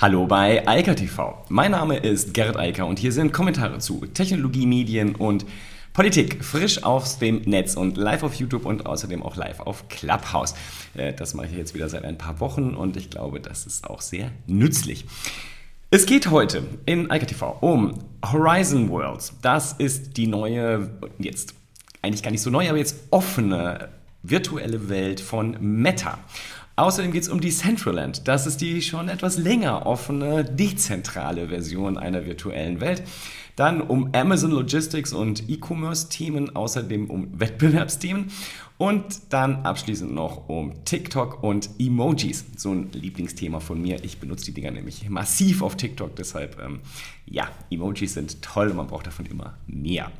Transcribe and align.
Hallo 0.00 0.28
bei 0.28 0.64
Eika 0.68 0.94
TV. 0.94 1.44
Mein 1.48 1.72
Name 1.72 1.96
ist 1.96 2.32
Gerrit 2.32 2.56
Eiker 2.56 2.86
und 2.86 3.00
hier 3.00 3.10
sind 3.10 3.32
Kommentare 3.32 3.80
zu 3.80 4.06
Technologie, 4.06 4.64
Medien 4.64 5.16
und 5.16 5.44
Politik 5.92 6.44
frisch 6.44 6.84
aus 6.84 7.18
dem 7.18 7.42
Netz 7.46 7.74
und 7.74 7.96
live 7.96 8.22
auf 8.22 8.34
YouTube 8.34 8.64
und 8.64 8.86
außerdem 8.86 9.24
auch 9.24 9.34
live 9.34 9.58
auf 9.58 9.88
Clubhouse. 9.88 10.54
Äh, 10.94 11.14
das 11.14 11.34
mache 11.34 11.48
ich 11.48 11.56
jetzt 11.56 11.74
wieder 11.74 11.88
seit 11.88 12.04
ein 12.04 12.16
paar 12.16 12.38
Wochen 12.38 12.76
und 12.76 12.96
ich 12.96 13.10
glaube, 13.10 13.40
das 13.40 13.66
ist 13.66 13.90
auch 13.90 14.00
sehr 14.00 14.30
nützlich. 14.46 15.04
Es 15.90 16.06
geht 16.06 16.30
heute 16.30 16.62
in 16.86 17.10
Eika 17.10 17.26
TV 17.26 17.58
um 17.60 17.98
Horizon 18.24 18.90
Worlds. 18.90 19.32
Das 19.42 19.72
ist 19.72 20.16
die 20.16 20.28
neue, 20.28 20.90
jetzt 21.18 21.54
eigentlich 22.02 22.22
gar 22.22 22.30
nicht 22.30 22.42
so 22.42 22.50
neu, 22.50 22.68
aber 22.68 22.78
jetzt 22.78 22.94
offene 23.10 23.88
virtuelle 24.22 24.88
Welt 24.88 25.20
von 25.20 25.56
Meta. 25.60 26.18
Außerdem 26.78 27.10
geht 27.10 27.24
es 27.24 27.28
um 27.28 27.40
Decentraland. 27.40 28.28
Das 28.28 28.46
ist 28.46 28.60
die 28.60 28.82
schon 28.82 29.08
etwas 29.08 29.36
länger 29.36 29.84
offene, 29.86 30.44
dezentrale 30.44 31.48
Version 31.48 31.98
einer 31.98 32.24
virtuellen 32.24 32.80
Welt. 32.80 33.02
Dann 33.56 33.80
um 33.80 34.10
Amazon 34.14 34.52
Logistics 34.52 35.12
und 35.12 35.50
E-Commerce-Themen, 35.50 36.54
außerdem 36.54 37.10
um 37.10 37.40
Wettbewerbsthemen. 37.40 38.30
Und 38.76 39.04
dann 39.30 39.64
abschließend 39.64 40.14
noch 40.14 40.48
um 40.48 40.84
TikTok 40.84 41.42
und 41.42 41.68
Emojis. 41.80 42.44
So 42.56 42.70
ein 42.70 42.92
Lieblingsthema 42.92 43.58
von 43.58 43.82
mir. 43.82 44.04
Ich 44.04 44.20
benutze 44.20 44.44
die 44.44 44.54
Dinger 44.54 44.70
nämlich 44.70 45.10
massiv 45.10 45.62
auf 45.62 45.76
TikTok. 45.76 46.14
Deshalb, 46.14 46.62
ähm, 46.64 46.78
ja, 47.26 47.48
Emojis 47.72 48.14
sind 48.14 48.40
toll 48.40 48.68
und 48.68 48.76
man 48.76 48.86
braucht 48.86 49.08
davon 49.08 49.26
immer 49.26 49.54
mehr. 49.66 50.12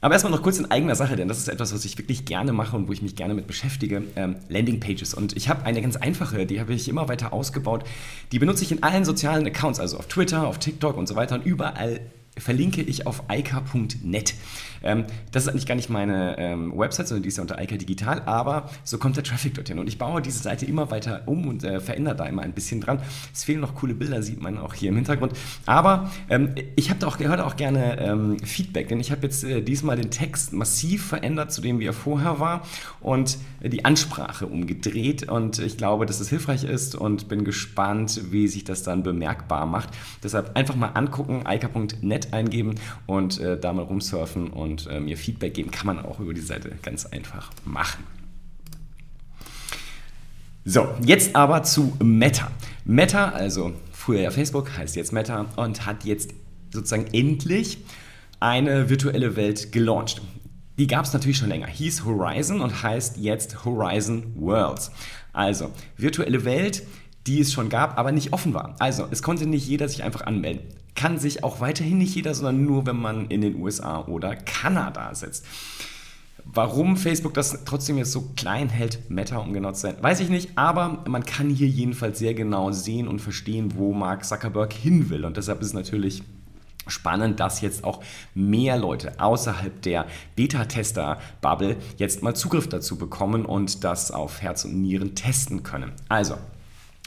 Aber 0.00 0.14
erstmal 0.14 0.32
noch 0.32 0.42
kurz 0.42 0.58
in 0.58 0.70
eigener 0.70 0.94
Sache, 0.94 1.16
denn 1.16 1.26
das 1.26 1.38
ist 1.38 1.48
etwas, 1.48 1.74
was 1.74 1.84
ich 1.84 1.98
wirklich 1.98 2.24
gerne 2.24 2.52
mache 2.52 2.76
und 2.76 2.86
wo 2.86 2.92
ich 2.92 3.02
mich 3.02 3.16
gerne 3.16 3.34
mit 3.34 3.48
beschäftige. 3.48 4.04
Ähm, 4.14 4.36
Landingpages. 4.48 5.12
Und 5.12 5.36
ich 5.36 5.48
habe 5.48 5.64
eine 5.64 5.82
ganz 5.82 5.96
einfache, 5.96 6.46
die 6.46 6.60
habe 6.60 6.72
ich 6.72 6.88
immer 6.88 7.08
weiter 7.08 7.32
ausgebaut. 7.32 7.84
Die 8.30 8.38
benutze 8.38 8.62
ich 8.62 8.70
in 8.70 8.84
allen 8.84 9.04
sozialen 9.04 9.44
Accounts, 9.46 9.80
also 9.80 9.98
auf 9.98 10.06
Twitter, 10.06 10.46
auf 10.46 10.58
TikTok 10.58 10.96
und 10.96 11.08
so 11.08 11.16
weiter. 11.16 11.34
Und 11.34 11.44
überall 11.44 12.00
verlinke 12.40 12.82
ich 12.82 13.06
auf 13.06 13.24
eika.net. 13.28 14.34
Ähm, 14.82 15.04
das 15.32 15.44
ist 15.44 15.48
eigentlich 15.48 15.66
gar 15.66 15.74
nicht 15.74 15.90
meine 15.90 16.38
ähm, 16.38 16.72
Website, 16.76 17.08
sondern 17.08 17.22
die 17.22 17.28
ist 17.28 17.36
ja 17.36 17.42
unter 17.42 17.58
Eika 17.58 17.76
Digital, 17.76 18.22
aber 18.26 18.70
so 18.84 18.98
kommt 18.98 19.16
der 19.16 19.24
Traffic 19.24 19.54
dorthin. 19.54 19.78
Und 19.78 19.88
ich 19.88 19.98
baue 19.98 20.22
diese 20.22 20.38
Seite 20.38 20.66
immer 20.66 20.90
weiter 20.90 21.22
um 21.26 21.48
und 21.48 21.64
äh, 21.64 21.80
verändere 21.80 22.16
da 22.16 22.26
immer 22.26 22.42
ein 22.42 22.52
bisschen 22.52 22.80
dran. 22.80 23.00
Es 23.32 23.44
fehlen 23.44 23.60
noch 23.60 23.74
coole 23.74 23.94
Bilder, 23.94 24.22
sieht 24.22 24.40
man 24.40 24.58
auch 24.58 24.74
hier 24.74 24.90
im 24.90 24.96
Hintergrund. 24.96 25.32
Aber 25.66 26.10
ähm, 26.28 26.54
ich 26.76 26.90
habe 26.90 27.00
da 27.00 27.06
auch 27.06 27.18
gehört 27.18 27.40
auch 27.40 27.56
gerne 27.56 27.98
ähm, 27.98 28.38
Feedback, 28.40 28.88
denn 28.88 29.00
ich 29.00 29.10
habe 29.10 29.22
jetzt 29.22 29.44
äh, 29.44 29.62
diesmal 29.62 29.96
den 29.96 30.10
Text 30.10 30.52
massiv 30.52 31.06
verändert 31.06 31.52
zu 31.52 31.60
dem, 31.60 31.80
wie 31.80 31.86
er 31.86 31.92
vorher 31.92 32.40
war 32.40 32.62
und 33.00 33.38
äh, 33.60 33.68
die 33.68 33.84
Ansprache 33.84 34.46
umgedreht. 34.46 35.28
Und 35.28 35.58
ich 35.58 35.76
glaube, 35.76 36.06
dass 36.06 36.20
es 36.20 36.28
hilfreich 36.28 36.64
ist 36.64 36.94
und 36.94 37.28
bin 37.28 37.44
gespannt, 37.44 38.20
wie 38.30 38.48
sich 38.48 38.64
das 38.64 38.82
dann 38.82 39.02
bemerkbar 39.02 39.66
macht. 39.66 39.90
Deshalb 40.22 40.56
einfach 40.56 40.76
mal 40.76 40.88
angucken, 40.88 41.42
eika.net 41.44 42.27
eingeben 42.32 42.74
und 43.06 43.40
äh, 43.40 43.58
da 43.58 43.72
mal 43.72 43.82
rumsurfen 43.82 44.48
und 44.48 44.86
äh, 44.86 45.00
mir 45.00 45.16
Feedback 45.16 45.54
geben, 45.54 45.70
kann 45.70 45.86
man 45.86 45.98
auch 46.04 46.20
über 46.20 46.34
die 46.34 46.40
Seite 46.40 46.72
ganz 46.82 47.06
einfach 47.06 47.50
machen. 47.64 48.04
So, 50.64 50.86
jetzt 51.02 51.34
aber 51.34 51.62
zu 51.62 51.96
Meta. 52.02 52.50
Meta, 52.84 53.30
also 53.30 53.72
früher 53.90 54.20
ja 54.20 54.30
Facebook, 54.30 54.76
heißt 54.76 54.96
jetzt 54.96 55.12
Meta 55.12 55.46
und 55.56 55.86
hat 55.86 56.04
jetzt 56.04 56.34
sozusagen 56.70 57.06
endlich 57.12 57.78
eine 58.40 58.90
virtuelle 58.90 59.34
Welt 59.36 59.72
gelauncht. 59.72 60.20
Die 60.78 60.86
gab 60.86 61.06
es 61.06 61.12
natürlich 61.12 61.38
schon 61.38 61.48
länger. 61.48 61.66
Hieß 61.66 62.04
Horizon 62.04 62.60
und 62.60 62.82
heißt 62.82 63.16
jetzt 63.16 63.64
Horizon 63.64 64.34
Worlds. 64.36 64.92
Also, 65.32 65.72
virtuelle 65.96 66.44
Welt, 66.44 66.82
die 67.26 67.40
es 67.40 67.52
schon 67.52 67.68
gab, 67.68 67.98
aber 67.98 68.12
nicht 68.12 68.32
offen 68.32 68.54
war. 68.54 68.76
Also, 68.78 69.08
es 69.10 69.22
konnte 69.22 69.46
nicht 69.46 69.66
jeder 69.66 69.88
sich 69.88 70.02
einfach 70.04 70.26
anmelden 70.26 70.62
kann 70.98 71.16
sich 71.18 71.44
auch 71.44 71.60
weiterhin 71.60 71.98
nicht 71.98 72.16
jeder, 72.16 72.34
sondern 72.34 72.64
nur, 72.64 72.84
wenn 72.84 72.96
man 72.96 73.28
in 73.28 73.40
den 73.40 73.54
USA 73.62 74.04
oder 74.06 74.34
Kanada 74.34 75.14
sitzt. 75.14 75.46
Warum 76.44 76.96
Facebook 76.96 77.34
das 77.34 77.64
trotzdem 77.64 77.98
jetzt 77.98 78.10
so 78.10 78.32
klein 78.34 78.68
hält, 78.68 79.08
Meta 79.08 79.38
um 79.38 79.52
genau 79.52 79.70
zu 79.70 79.82
sein, 79.82 79.96
weiß 80.00 80.18
ich 80.18 80.28
nicht, 80.28 80.58
aber 80.58 81.04
man 81.06 81.24
kann 81.24 81.50
hier 81.50 81.68
jedenfalls 81.68 82.18
sehr 82.18 82.34
genau 82.34 82.72
sehen 82.72 83.06
und 83.06 83.20
verstehen, 83.20 83.74
wo 83.76 83.92
Mark 83.92 84.24
Zuckerberg 84.24 84.72
hin 84.72 85.08
will. 85.08 85.24
Und 85.24 85.36
deshalb 85.36 85.60
ist 85.60 85.68
es 85.68 85.72
natürlich 85.72 86.24
spannend, 86.88 87.38
dass 87.38 87.60
jetzt 87.60 87.84
auch 87.84 88.02
mehr 88.34 88.76
Leute 88.76 89.20
außerhalb 89.20 89.80
der 89.82 90.06
Beta-Tester-Bubble 90.34 91.76
jetzt 91.96 92.24
mal 92.24 92.34
Zugriff 92.34 92.68
dazu 92.68 92.98
bekommen 92.98 93.44
und 93.44 93.84
das 93.84 94.10
auf 94.10 94.42
Herz 94.42 94.64
und 94.64 94.82
Nieren 94.82 95.14
testen 95.14 95.62
können. 95.62 95.92
Also, 96.08 96.38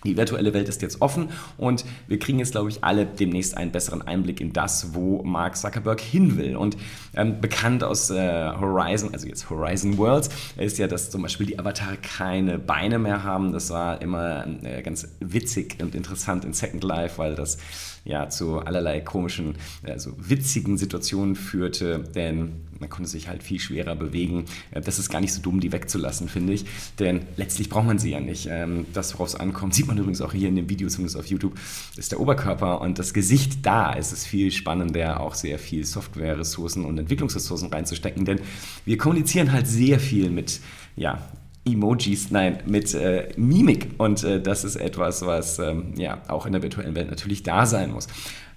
die 0.03 0.17
virtuelle 0.17 0.53
Welt 0.53 0.67
ist 0.67 0.81
jetzt 0.81 1.01
offen 1.01 1.29
und 1.57 1.85
wir 2.07 2.19
kriegen 2.19 2.39
jetzt, 2.39 2.51
glaube 2.51 2.69
ich, 2.69 2.83
alle 2.83 3.05
demnächst 3.05 3.55
einen 3.55 3.71
besseren 3.71 4.01
Einblick 4.01 4.41
in 4.41 4.53
das, 4.53 4.93
wo 4.93 5.21
Mark 5.23 5.57
Zuckerberg 5.57 6.01
hin 6.01 6.37
will. 6.37 6.55
Und 6.55 6.77
ähm, 7.13 7.39
bekannt 7.39 7.83
aus 7.83 8.09
äh, 8.09 8.51
Horizon, 8.59 9.13
also 9.13 9.27
jetzt 9.27 9.49
Horizon 9.49 9.97
Worlds, 9.97 10.29
ist 10.57 10.77
ja, 10.77 10.87
dass 10.87 11.09
zum 11.09 11.21
Beispiel 11.21 11.45
die 11.45 11.59
Avatare 11.59 11.97
keine 11.97 12.57
Beine 12.57 12.99
mehr 12.99 13.23
haben. 13.23 13.51
Das 13.51 13.69
war 13.69 14.01
immer 14.01 14.45
äh, 14.63 14.81
ganz 14.81 15.07
witzig 15.19 15.77
und 15.81 15.95
interessant 15.95 16.45
in 16.45 16.53
Second 16.53 16.83
Life, 16.83 17.17
weil 17.17 17.35
das 17.35 17.57
ja 18.03 18.29
zu 18.29 18.59
allerlei 18.59 18.99
komischen, 19.01 19.55
also 19.83 20.13
witzigen 20.17 20.77
Situationen 20.77 21.35
führte, 21.35 21.99
denn 22.15 22.61
man 22.79 22.89
konnte 22.89 23.09
sich 23.09 23.27
halt 23.27 23.43
viel 23.43 23.59
schwerer 23.59 23.95
bewegen. 23.95 24.45
Äh, 24.71 24.81
das 24.81 24.99
ist 24.99 25.09
gar 25.09 25.21
nicht 25.21 25.33
so 25.33 25.41
dumm, 25.41 25.59
die 25.59 25.71
wegzulassen, 25.71 26.27
finde 26.27 26.53
ich, 26.53 26.65
denn 26.99 27.21
letztlich 27.37 27.69
braucht 27.69 27.85
man 27.85 27.99
sie 27.99 28.11
ja 28.11 28.19
nicht. 28.19 28.47
Ähm, 28.49 28.87
das, 28.93 29.13
worauf 29.13 29.29
es 29.29 29.35
ankommt, 29.35 29.73
sieht 29.75 29.87
man 29.87 29.97
übrigens 29.97 30.21
auch 30.21 30.33
hier 30.33 30.49
in 30.49 30.55
dem 30.55 30.69
Video, 30.69 30.89
zumindest 30.89 31.17
auf 31.17 31.27
YouTube, 31.27 31.57
ist 31.95 32.11
der 32.11 32.19
Oberkörper 32.19 32.81
und 32.81 32.99
das 32.99 33.13
Gesicht 33.13 33.65
da. 33.65 33.93
Es 33.93 34.11
ist 34.11 34.25
viel 34.25 34.51
spannender, 34.51 35.19
auch 35.19 35.35
sehr 35.35 35.59
viel 35.59 35.85
Software-Ressourcen 35.85 36.83
und 36.83 36.97
Entwicklungsressourcen 36.97 37.69
reinzustecken, 37.69 38.25
denn 38.25 38.41
wir 38.83 38.97
kommunizieren 38.97 39.51
halt 39.51 39.67
sehr 39.67 39.99
viel 39.99 40.29
mit 40.29 40.59
ja, 40.95 41.29
Emojis, 41.65 42.31
nein, 42.31 42.59
mit 42.65 42.93
äh, 42.93 43.29
Mimik. 43.37 43.89
Und 43.97 44.23
äh, 44.23 44.41
das 44.41 44.63
ist 44.63 44.75
etwas, 44.75 45.25
was 45.25 45.59
ähm, 45.59 45.93
ja 45.95 46.21
auch 46.27 46.45
in 46.45 46.53
der 46.53 46.63
virtuellen 46.63 46.95
Welt 46.95 47.09
natürlich 47.09 47.43
da 47.43 47.65
sein 47.65 47.91
muss. 47.91 48.07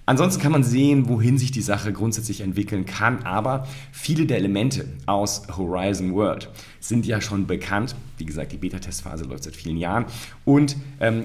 Ansonsten 0.07 0.43
kann 0.43 0.53
man 0.53 0.65
sehen, 0.65 1.09
wohin 1.09 1.39
sich 1.39 1.51
die 1.51 1.63
Sache 1.63 1.93
grundsätzlich 1.93 2.43
entwickeln 2.43 2.85
kann, 2.85 3.23
aber 3.23 3.67
viele 3.91 4.27
der 4.27 4.37
Elemente 4.37 4.87
aus 5.07 5.47
Horizon 5.57 6.13
World 6.13 6.51
sind 6.79 7.07
ja 7.07 7.23
schon 7.23 7.47
bekannt. 7.47 7.97
Wie 8.19 8.27
gesagt, 8.27 8.53
die 8.53 8.59
Beta-Testphase 8.59 9.25
läuft 9.25 9.45
seit 9.45 9.57
vielen 9.57 9.79
Jahren 9.79 10.05
und 10.45 10.77
ähm, 11.01 11.25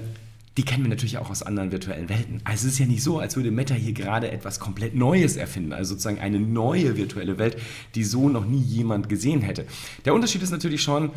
die 0.56 0.62
kennen 0.62 0.82
wir 0.82 0.88
natürlich 0.88 1.18
auch 1.18 1.30
aus 1.30 1.42
anderen 1.42 1.72
virtuellen 1.72 2.08
Welten. 2.08 2.40
Also 2.44 2.66
es 2.66 2.74
ist 2.74 2.78
ja 2.78 2.86
nicht 2.86 3.02
so, 3.02 3.18
als 3.18 3.36
würde 3.36 3.50
Meta 3.50 3.74
hier 3.74 3.92
gerade 3.92 4.30
etwas 4.30 4.58
komplett 4.60 4.94
Neues 4.94 5.36
erfinden, 5.36 5.72
also 5.72 5.90
sozusagen 5.90 6.18
eine 6.18 6.40
neue 6.40 6.96
virtuelle 6.96 7.38
Welt, 7.38 7.58
die 7.94 8.02
so 8.02 8.28
noch 8.30 8.46
nie 8.46 8.60
jemand 8.60 9.08
gesehen 9.10 9.42
hätte. 9.42 9.66
Der 10.06 10.14
Unterschied 10.14 10.42
ist 10.42 10.50
natürlich 10.50 10.82
schon, 10.82 11.10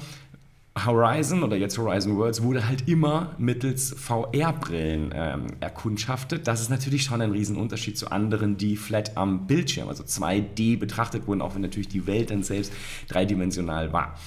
Horizon 0.75 1.43
oder 1.43 1.55
jetzt 1.55 1.77
Horizon 1.77 2.17
Worlds 2.17 2.41
wurde 2.41 2.67
halt 2.67 2.87
immer 2.87 3.35
mittels 3.37 3.95
VR-Brillen 3.95 5.11
ähm, 5.13 5.47
erkundschaftet. 5.59 6.47
Das 6.47 6.61
ist 6.61 6.69
natürlich 6.69 7.03
schon 7.03 7.21
ein 7.21 7.31
Riesenunterschied 7.31 7.97
zu 7.97 8.11
anderen, 8.11 8.57
die 8.57 8.75
flat 8.75 9.15
am 9.15 9.45
Bildschirm, 9.45 9.87
also 9.87 10.03
2D 10.03 10.79
betrachtet 10.79 11.27
wurden, 11.27 11.41
auch 11.41 11.53
wenn 11.53 11.61
natürlich 11.61 11.89
die 11.89 12.07
Welt 12.07 12.31
dann 12.31 12.41
selbst 12.41 12.73
dreidimensional 13.07 13.93
war. 13.93 14.17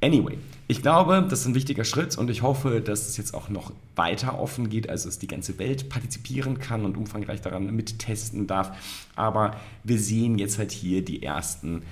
Anyway, 0.00 0.38
ich 0.68 0.82
glaube, 0.82 1.26
das 1.28 1.40
ist 1.40 1.46
ein 1.46 1.54
wichtiger 1.54 1.84
Schritt 1.84 2.16
und 2.18 2.30
ich 2.30 2.42
hoffe, 2.42 2.80
dass 2.80 3.08
es 3.08 3.16
jetzt 3.16 3.34
auch 3.34 3.48
noch 3.48 3.72
weiter 3.96 4.38
offen 4.38 4.68
geht, 4.68 4.88
also 4.88 5.08
dass 5.08 5.18
die 5.18 5.26
ganze 5.26 5.58
Welt 5.58 5.88
partizipieren 5.88 6.58
kann 6.58 6.84
und 6.84 6.96
umfangreich 6.96 7.40
daran 7.40 7.74
mittesten 7.74 8.46
darf. 8.46 8.76
Aber 9.16 9.56
wir 9.82 9.98
sehen 9.98 10.38
jetzt 10.38 10.58
halt 10.58 10.70
hier 10.70 11.02
die 11.02 11.22
ersten 11.22 11.82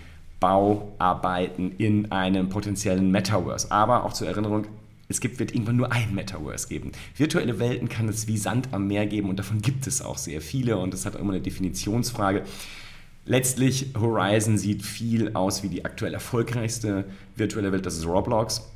Bauarbeiten 0.40 1.72
in 1.78 2.12
einem 2.12 2.48
potenziellen 2.48 3.10
Metaverse. 3.10 3.70
Aber 3.70 4.04
auch 4.04 4.12
zur 4.12 4.28
Erinnerung, 4.28 4.66
es 5.08 5.20
gibt, 5.20 5.38
wird 5.38 5.52
irgendwann 5.52 5.76
nur 5.76 5.92
ein 5.92 6.14
Metaverse 6.14 6.68
geben. 6.68 6.92
Virtuelle 7.16 7.58
Welten 7.58 7.88
kann 7.88 8.08
es 8.08 8.26
wie 8.26 8.36
Sand 8.36 8.68
am 8.72 8.86
Meer 8.88 9.06
geben 9.06 9.30
und 9.30 9.38
davon 9.38 9.62
gibt 9.62 9.86
es 9.86 10.02
auch 10.02 10.18
sehr 10.18 10.40
viele 10.40 10.76
und 10.78 10.92
das 10.92 11.06
hat 11.06 11.14
immer 11.14 11.32
eine 11.32 11.40
Definitionsfrage. 11.40 12.42
Letztlich, 13.24 13.92
Horizon 13.98 14.56
sieht 14.56 14.82
viel 14.82 15.34
aus 15.34 15.62
wie 15.62 15.68
die 15.68 15.84
aktuell 15.84 16.14
erfolgreichste 16.14 17.04
virtuelle 17.34 17.72
Welt, 17.72 17.86
das 17.86 17.96
ist 17.96 18.06
Roblox 18.06 18.68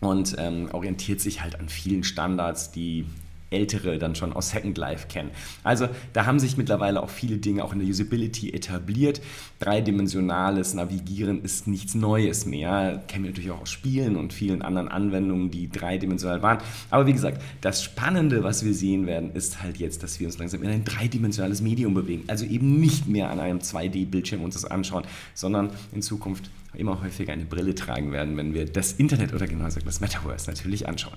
und 0.00 0.36
ähm, 0.38 0.68
orientiert 0.72 1.20
sich 1.20 1.42
halt 1.42 1.58
an 1.58 1.68
vielen 1.68 2.04
Standards, 2.04 2.72
die 2.72 3.04
Ältere 3.50 3.98
dann 3.98 4.14
schon 4.14 4.32
aus 4.32 4.50
Second 4.50 4.78
Life 4.78 5.08
kennen. 5.08 5.30
Also 5.64 5.88
da 6.12 6.26
haben 6.26 6.38
sich 6.38 6.56
mittlerweile 6.56 7.02
auch 7.02 7.10
viele 7.10 7.38
Dinge 7.38 7.64
auch 7.64 7.72
in 7.72 7.80
der 7.80 7.88
Usability 7.88 8.50
etabliert. 8.50 9.20
Dreidimensionales 9.58 10.74
Navigieren 10.74 11.42
ist 11.42 11.66
nichts 11.66 11.94
Neues 11.94 12.46
mehr. 12.46 13.02
Kennen 13.08 13.24
wir 13.24 13.30
natürlich 13.30 13.50
auch 13.50 13.62
aus 13.62 13.70
Spielen 13.70 14.16
und 14.16 14.32
vielen 14.32 14.62
anderen 14.62 14.88
Anwendungen, 14.88 15.50
die 15.50 15.68
dreidimensional 15.68 16.42
waren. 16.42 16.58
Aber 16.90 17.06
wie 17.06 17.12
gesagt, 17.12 17.42
das 17.60 17.82
Spannende, 17.82 18.42
was 18.42 18.64
wir 18.64 18.74
sehen 18.74 19.06
werden, 19.06 19.32
ist 19.34 19.62
halt 19.62 19.78
jetzt, 19.78 20.02
dass 20.02 20.20
wir 20.20 20.26
uns 20.26 20.38
langsam 20.38 20.62
in 20.62 20.70
ein 20.70 20.84
dreidimensionales 20.84 21.60
Medium 21.60 21.94
bewegen. 21.94 22.24
Also 22.28 22.44
eben 22.44 22.80
nicht 22.80 23.08
mehr 23.08 23.30
an 23.30 23.40
einem 23.40 23.58
2D-Bildschirm 23.58 24.42
uns 24.42 24.54
das 24.54 24.64
anschauen, 24.64 25.04
sondern 25.34 25.70
in 25.92 26.02
Zukunft 26.02 26.50
immer 26.74 27.02
häufiger 27.02 27.32
eine 27.32 27.44
Brille 27.44 27.74
tragen 27.74 28.12
werden, 28.12 28.36
wenn 28.36 28.54
wir 28.54 28.64
das 28.66 28.92
Internet 28.92 29.34
oder 29.34 29.46
genau 29.46 29.64
gesagt 29.64 29.86
das 29.86 30.00
Metaverse 30.00 30.50
natürlich 30.50 30.88
anschauen. 30.88 31.16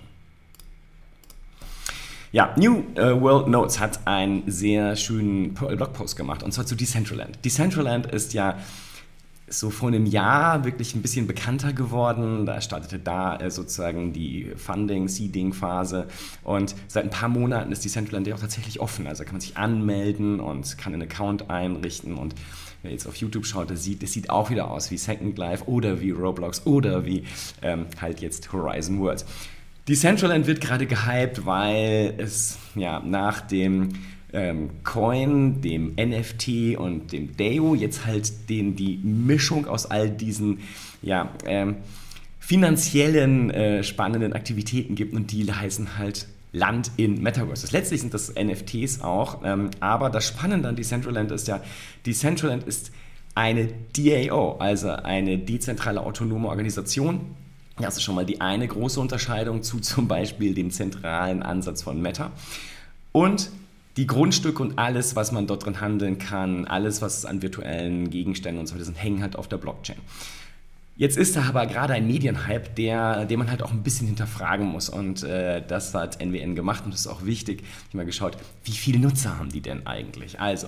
Ja, 2.33 2.51
New 2.57 2.83
äh, 2.95 3.21
World 3.21 3.47
Notes 3.47 3.80
hat 3.80 4.07
einen 4.07 4.41
sehr 4.50 4.95
schönen 4.95 5.53
Blogpost 5.53 6.15
gemacht 6.15 6.41
und 6.41 6.51
zwar 6.51 6.65
zu 6.65 6.74
Decentraland. 6.74 7.38
Decentraland 7.45 8.07
ist 8.07 8.33
ja 8.33 8.57
so 9.47 9.69
vor 9.69 9.89
einem 9.89 10.07
Jahr 10.07 10.65
wirklich 10.65 10.95
ein 10.95 11.03
bisschen 11.03 11.27
bekannter 11.27 11.74
geworden. 11.74 12.47
Da 12.47 12.59
startete 12.59 12.97
da 12.97 13.38
äh, 13.38 13.51
sozusagen 13.51 14.13
die 14.13 14.51
Funding, 14.56 15.09
Seeding-Phase. 15.09 16.07
Und 16.44 16.74
seit 16.88 17.03
ein 17.03 17.12
paar 17.12 17.30
Monaten 17.30 17.71
ist 17.71 17.85
die 17.85 17.89
Central 17.89 18.24
auch 18.33 18.39
tatsächlich 18.39 18.80
offen. 18.80 19.06
Also 19.06 19.25
kann 19.25 19.33
man 19.33 19.41
sich 19.41 19.56
anmelden 19.56 20.39
und 20.39 20.75
kann 20.80 20.94
einen 20.94 21.03
Account 21.03 21.51
einrichten. 21.51 22.15
Und 22.15 22.33
wer 22.81 22.89
jetzt 22.89 23.06
auf 23.06 23.15
YouTube 23.18 23.45
schaut, 23.45 23.69
das 23.69 23.83
sieht, 23.83 24.01
das 24.01 24.12
sieht 24.12 24.31
auch 24.31 24.50
wieder 24.50 24.71
aus 24.71 24.89
wie 24.89 24.97
Second 24.97 25.38
Life 25.38 25.65
oder 25.68 26.01
wie 26.01 26.09
Roblox 26.09 26.65
oder 26.65 27.06
wie 27.06 27.25
ähm, 27.62 27.85
halt 28.01 28.21
jetzt 28.21 28.51
Horizon 28.51 29.00
Worlds. 29.01 29.24
Decentraland 29.88 30.47
wird 30.47 30.62
gerade 30.62 30.85
gehypt, 30.85 31.45
weil 31.45 32.13
es 32.18 32.57
ja 32.75 33.01
nach 33.01 33.41
dem 33.41 33.89
ähm, 34.31 34.69
Coin, 34.83 35.62
dem 35.62 35.94
NFT 35.95 36.77
und 36.77 37.12
dem 37.12 37.35
DAO 37.35 37.75
jetzt 37.75 38.06
halt 38.06 38.50
den, 38.50 38.75
die 38.75 38.97
Mischung 39.03 39.68
aus 39.68 39.85
all 39.85 40.09
diesen 40.09 40.59
ja, 41.01 41.33
ähm, 41.45 41.75
finanziellen 42.39 43.51
äh, 43.51 43.83
spannenden 43.83 44.33
Aktivitäten 44.33 44.95
gibt 44.95 45.13
und 45.13 45.31
die 45.31 45.51
heißen 45.51 45.97
halt 45.97 46.27
Land 46.53 46.91
in 46.97 47.21
Metaverse. 47.21 47.68
Letztlich 47.71 48.01
sind 48.01 48.13
das 48.13 48.33
NFTs 48.35 49.01
auch, 49.01 49.41
ähm, 49.44 49.69
aber 49.80 50.09
das 50.09 50.27
Spannende 50.27 50.69
an 50.69 50.75
Decentraland 50.75 51.31
ist 51.31 51.47
ja, 51.47 51.62
Decentraland 52.06 52.63
ist 52.63 52.91
eine 53.35 53.69
DAO, 53.97 54.57
also 54.59 54.89
eine 54.89 55.39
dezentrale 55.39 56.01
autonome 56.01 56.47
Organisation. 56.47 57.35
Das 57.78 57.98
ist 57.98 58.04
schon 58.04 58.16
mal 58.16 58.25
die 58.25 58.40
eine 58.42 58.68
große 58.68 59.00
Unterscheidung 59.00 59.64
zu 59.64 59.80
zum 59.80 60.08
Beispiel 60.08 60.54
dem 60.54 60.72
zentralen 60.72 61.42
Ansatz 61.42 61.81
von 61.81 62.02
Meta. 62.02 62.31
Und 63.12 63.50
die 63.98 64.08
Grundstücke 64.08 64.62
und 64.62 64.80
alles, 64.80 65.16
was 65.16 65.31
man 65.31 65.48
dort 65.48 65.66
drin 65.66 65.80
handeln 65.81 66.18
kann, 66.18 66.66
alles, 66.66 67.02
was 67.02 67.25
an 67.25 67.42
virtuellen 67.42 68.10
Gegenständen 68.10 68.60
und 68.60 68.68
so 68.68 68.75
weiter 68.75 68.86
sind, 68.86 68.96
hängen 68.96 69.22
halt 69.22 69.36
auf 69.36 69.48
der 69.48 69.58
Blockchain. 69.58 69.98
Jetzt 70.96 71.18
ist 71.18 71.36
da 71.36 71.44
aber 71.44 71.66
gerade 71.66 71.94
ein 71.94 72.06
Medienhype, 72.06 72.70
der, 72.78 73.25
den 73.25 73.40
man 73.40 73.50
halt 73.50 73.64
auch 73.64 73.72
ein 73.72 73.81
bisschen 73.81 74.06
hinterfragen 74.06 74.68
muss. 74.68 74.90
Und 74.90 75.24
äh, 75.24 75.62
das 75.68 75.94
hat 75.94 76.24
NWN 76.24 76.56
gemacht 76.56 76.86
und 76.86 76.94
das 76.94 77.02
ist 77.02 77.08
auch 77.08 77.26
wichtig. 77.26 77.62
Ich 77.62 77.88
habe 77.90 77.98
mal 77.98 78.06
geschaut, 78.06 78.38
wie 78.64 78.72
viele 78.72 79.00
Nutzer 79.00 79.40
haben 79.40 79.52
die 79.52 79.62
denn 79.62 79.88
eigentlich? 79.88 80.40
Also, 80.40 80.68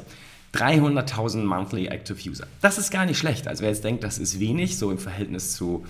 300.000 0.55 1.43
Monthly 1.43 1.87
Active 1.87 2.17
User. 2.27 2.47
Das 2.61 2.77
ist 2.77 2.89
gar 2.89 3.05
nicht 3.05 3.17
schlecht. 3.17 3.47
Also 3.47 3.61
wer 3.61 3.69
jetzt 3.69 3.83
denkt, 3.83 4.03
das 4.03 4.17
ist 4.17 4.39
wenig, 4.39 4.77
so 4.77 4.89
im 4.89 4.97
Verhältnis 4.97 5.53
zu 5.53 5.85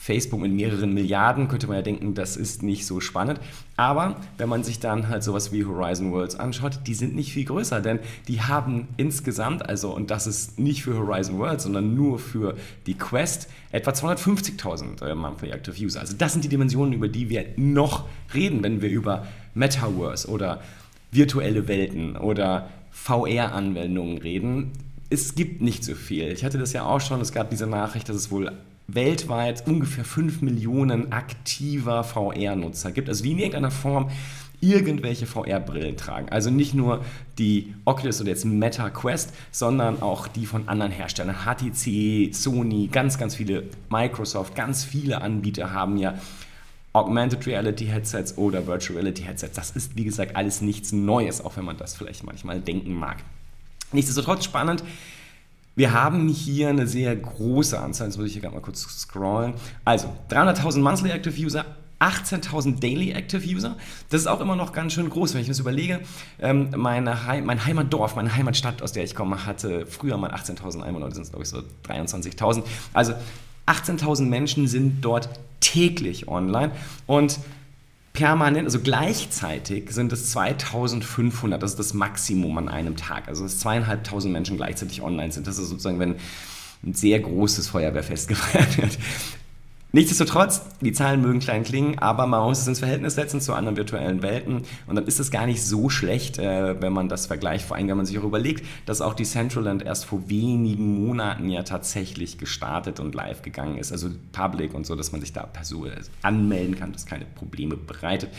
Facebook 0.00 0.40
mit 0.40 0.52
mehreren 0.52 0.94
Milliarden, 0.94 1.48
könnte 1.48 1.66
man 1.66 1.76
ja 1.76 1.82
denken, 1.82 2.14
das 2.14 2.36
ist 2.36 2.62
nicht 2.62 2.86
so 2.86 3.00
spannend. 3.00 3.40
Aber 3.76 4.16
wenn 4.38 4.48
man 4.48 4.62
sich 4.62 4.78
dann 4.78 5.08
halt 5.08 5.24
sowas 5.24 5.52
wie 5.52 5.64
Horizon 5.64 6.12
Worlds 6.12 6.36
anschaut, 6.36 6.78
die 6.86 6.94
sind 6.94 7.16
nicht 7.16 7.32
viel 7.32 7.44
größer, 7.44 7.80
denn 7.80 7.98
die 8.28 8.40
haben 8.40 8.86
insgesamt, 8.96 9.68
also 9.68 9.94
und 9.94 10.10
das 10.10 10.28
ist 10.28 10.58
nicht 10.58 10.84
für 10.84 10.96
Horizon 10.96 11.38
Worlds, 11.38 11.64
sondern 11.64 11.96
nur 11.96 12.20
für 12.20 12.56
die 12.86 12.94
Quest, 12.94 13.48
etwa 13.72 13.90
250.000 13.90 15.04
äh, 15.04 15.14
Monthly 15.16 15.50
Active 15.50 15.76
User. 15.84 16.00
Also 16.00 16.14
das 16.16 16.32
sind 16.32 16.44
die 16.44 16.48
Dimensionen, 16.48 16.92
über 16.92 17.08
die 17.08 17.28
wir 17.28 17.44
noch 17.56 18.08
reden, 18.32 18.62
wenn 18.62 18.80
wir 18.80 18.88
über 18.88 19.26
Metaverse 19.54 20.28
oder 20.28 20.62
virtuelle 21.10 21.66
Welten 21.66 22.16
oder 22.16 22.68
VR-Anwendungen 22.92 24.18
reden. 24.18 24.70
Es 25.10 25.34
gibt 25.34 25.60
nicht 25.60 25.82
so 25.82 25.94
viel. 25.94 26.28
Ich 26.28 26.44
hatte 26.44 26.58
das 26.58 26.72
ja 26.72 26.84
auch 26.84 27.00
schon, 27.00 27.20
es 27.20 27.32
gab 27.32 27.50
diese 27.50 27.66
Nachricht, 27.66 28.08
dass 28.08 28.16
es 28.16 28.30
wohl 28.30 28.52
weltweit 28.88 29.66
ungefähr 29.66 30.04
5 30.04 30.42
Millionen 30.42 31.12
aktiver 31.12 32.02
VR-Nutzer 32.02 32.90
gibt, 32.90 33.08
also 33.08 33.22
die 33.22 33.32
in 33.32 33.38
irgendeiner 33.38 33.70
Form 33.70 34.10
irgendwelche 34.60 35.26
VR-Brillen 35.26 35.96
tragen. 35.96 36.30
Also 36.30 36.50
nicht 36.50 36.74
nur 36.74 37.04
die 37.38 37.74
Oculus 37.84 38.20
oder 38.20 38.30
jetzt 38.30 38.44
Meta 38.44 38.90
Quest, 38.90 39.32
sondern 39.52 40.02
auch 40.02 40.26
die 40.26 40.46
von 40.46 40.68
anderen 40.68 40.90
Herstellern. 40.90 41.36
HTC, 41.44 42.34
Sony, 42.34 42.88
ganz, 42.88 43.18
ganz 43.18 43.36
viele, 43.36 43.64
Microsoft, 43.88 44.56
ganz 44.56 44.84
viele 44.84 45.20
Anbieter 45.20 45.72
haben 45.72 45.96
ja 45.96 46.18
Augmented 46.92 47.46
Reality 47.46 47.86
Headsets 47.86 48.36
oder 48.36 48.66
Virtual 48.66 48.98
Reality 48.98 49.22
Headsets. 49.22 49.54
Das 49.54 49.70
ist, 49.72 49.96
wie 49.96 50.04
gesagt, 50.04 50.34
alles 50.34 50.60
nichts 50.62 50.90
Neues, 50.90 51.44
auch 51.44 51.56
wenn 51.56 51.64
man 51.64 51.76
das 51.76 51.94
vielleicht 51.94 52.24
manchmal 52.24 52.60
denken 52.60 52.94
mag. 52.94 53.18
Nichtsdestotrotz 53.92 54.44
spannend, 54.44 54.82
wir 55.78 55.92
haben 55.92 56.28
hier 56.28 56.70
eine 56.70 56.88
sehr 56.88 57.14
große 57.14 57.78
Anzahl, 57.78 58.08
jetzt 58.08 58.16
muss 58.16 58.26
ich 58.26 58.32
hier 58.32 58.42
gerade 58.42 58.54
mal 58.56 58.60
kurz 58.60 58.80
scrollen. 58.80 59.54
Also 59.84 60.12
300.000 60.28 60.80
Monthly 60.80 61.10
Active 61.10 61.40
User, 61.40 61.64
18.000 62.00 62.80
Daily 62.80 63.12
Active 63.12 63.46
User. 63.48 63.76
Das 64.10 64.20
ist 64.20 64.26
auch 64.26 64.40
immer 64.40 64.56
noch 64.56 64.72
ganz 64.72 64.94
schön 64.94 65.08
groß, 65.08 65.34
wenn 65.34 65.40
ich 65.40 65.46
mir 65.46 65.52
das 65.52 65.60
überlege. 65.60 66.00
Ähm, 66.40 66.70
meine 66.76 67.26
Heim, 67.26 67.44
mein 67.44 67.64
Heimatdorf, 67.64 68.16
meine 68.16 68.34
Heimatstadt, 68.34 68.82
aus 68.82 68.90
der 68.90 69.04
ich 69.04 69.14
komme, 69.14 69.46
hatte 69.46 69.86
früher 69.86 70.16
mal 70.16 70.32
18.000 70.32 70.82
Einwohner, 70.82 71.06
heute 71.06 71.14
sind 71.14 71.24
es 71.24 71.30
glaube 71.30 71.44
ich 71.44 71.48
so 71.48 71.62
23.000. 71.88 72.64
Also 72.92 73.14
18.000 73.68 74.22
Menschen 74.22 74.66
sind 74.66 75.04
dort 75.04 75.28
täglich 75.60 76.26
online 76.26 76.72
und 77.06 77.38
permanent, 78.18 78.66
also 78.66 78.80
gleichzeitig 78.80 79.92
sind 79.92 80.12
es 80.12 80.30
2500, 80.32 81.62
das 81.62 81.72
ist 81.72 81.78
das 81.78 81.94
Maximum 81.94 82.58
an 82.58 82.68
einem 82.68 82.96
Tag. 82.96 83.28
Also 83.28 83.44
dass 83.44 83.60
zweieinhalbtausend 83.60 84.32
Menschen 84.32 84.56
gleichzeitig 84.56 85.02
online 85.02 85.30
sind. 85.30 85.46
Das 85.46 85.58
ist 85.58 85.68
sozusagen, 85.68 86.00
wenn 86.00 86.16
ein 86.84 86.94
sehr 86.94 87.20
großes 87.20 87.68
Feuerwehrfest 87.68 88.26
gefeiert 88.28 88.76
wird. 88.76 88.98
Nichtsdestotrotz, 89.90 90.66
die 90.82 90.92
Zahlen 90.92 91.22
mögen 91.22 91.40
klein 91.40 91.64
klingen, 91.64 91.98
aber 91.98 92.26
man 92.26 92.42
muss 92.42 92.58
es 92.58 92.66
ins 92.66 92.80
Verhältnis 92.80 93.14
setzen 93.14 93.40
zu 93.40 93.54
anderen 93.54 93.78
virtuellen 93.78 94.22
Welten 94.22 94.64
und 94.86 94.96
dann 94.96 95.06
ist 95.06 95.18
es 95.18 95.30
gar 95.30 95.46
nicht 95.46 95.64
so 95.64 95.88
schlecht, 95.88 96.38
äh, 96.38 96.78
wenn 96.78 96.92
man 96.92 97.08
das 97.08 97.24
vergleicht, 97.24 97.64
vor 97.64 97.78
allem 97.78 97.88
wenn 97.88 97.96
man 97.96 98.04
sich 98.04 98.18
auch 98.18 98.24
überlegt, 98.24 98.66
dass 98.84 99.00
auch 99.00 99.14
die 99.14 99.24
Centraland 99.24 99.82
erst 99.82 100.04
vor 100.04 100.28
wenigen 100.28 101.06
Monaten 101.06 101.48
ja 101.48 101.62
tatsächlich 101.62 102.36
gestartet 102.36 103.00
und 103.00 103.14
live 103.14 103.40
gegangen 103.40 103.78
ist, 103.78 103.90
also 103.90 104.10
Public 104.32 104.74
und 104.74 104.84
so, 104.84 104.94
dass 104.94 105.12
man 105.12 105.22
sich 105.22 105.32
da 105.32 105.44
per 105.44 105.64
anmelden 106.22 106.78
kann, 106.78 106.92
das 106.92 107.06
keine 107.06 107.24
Probleme 107.24 107.76
bereitet. 107.76 108.30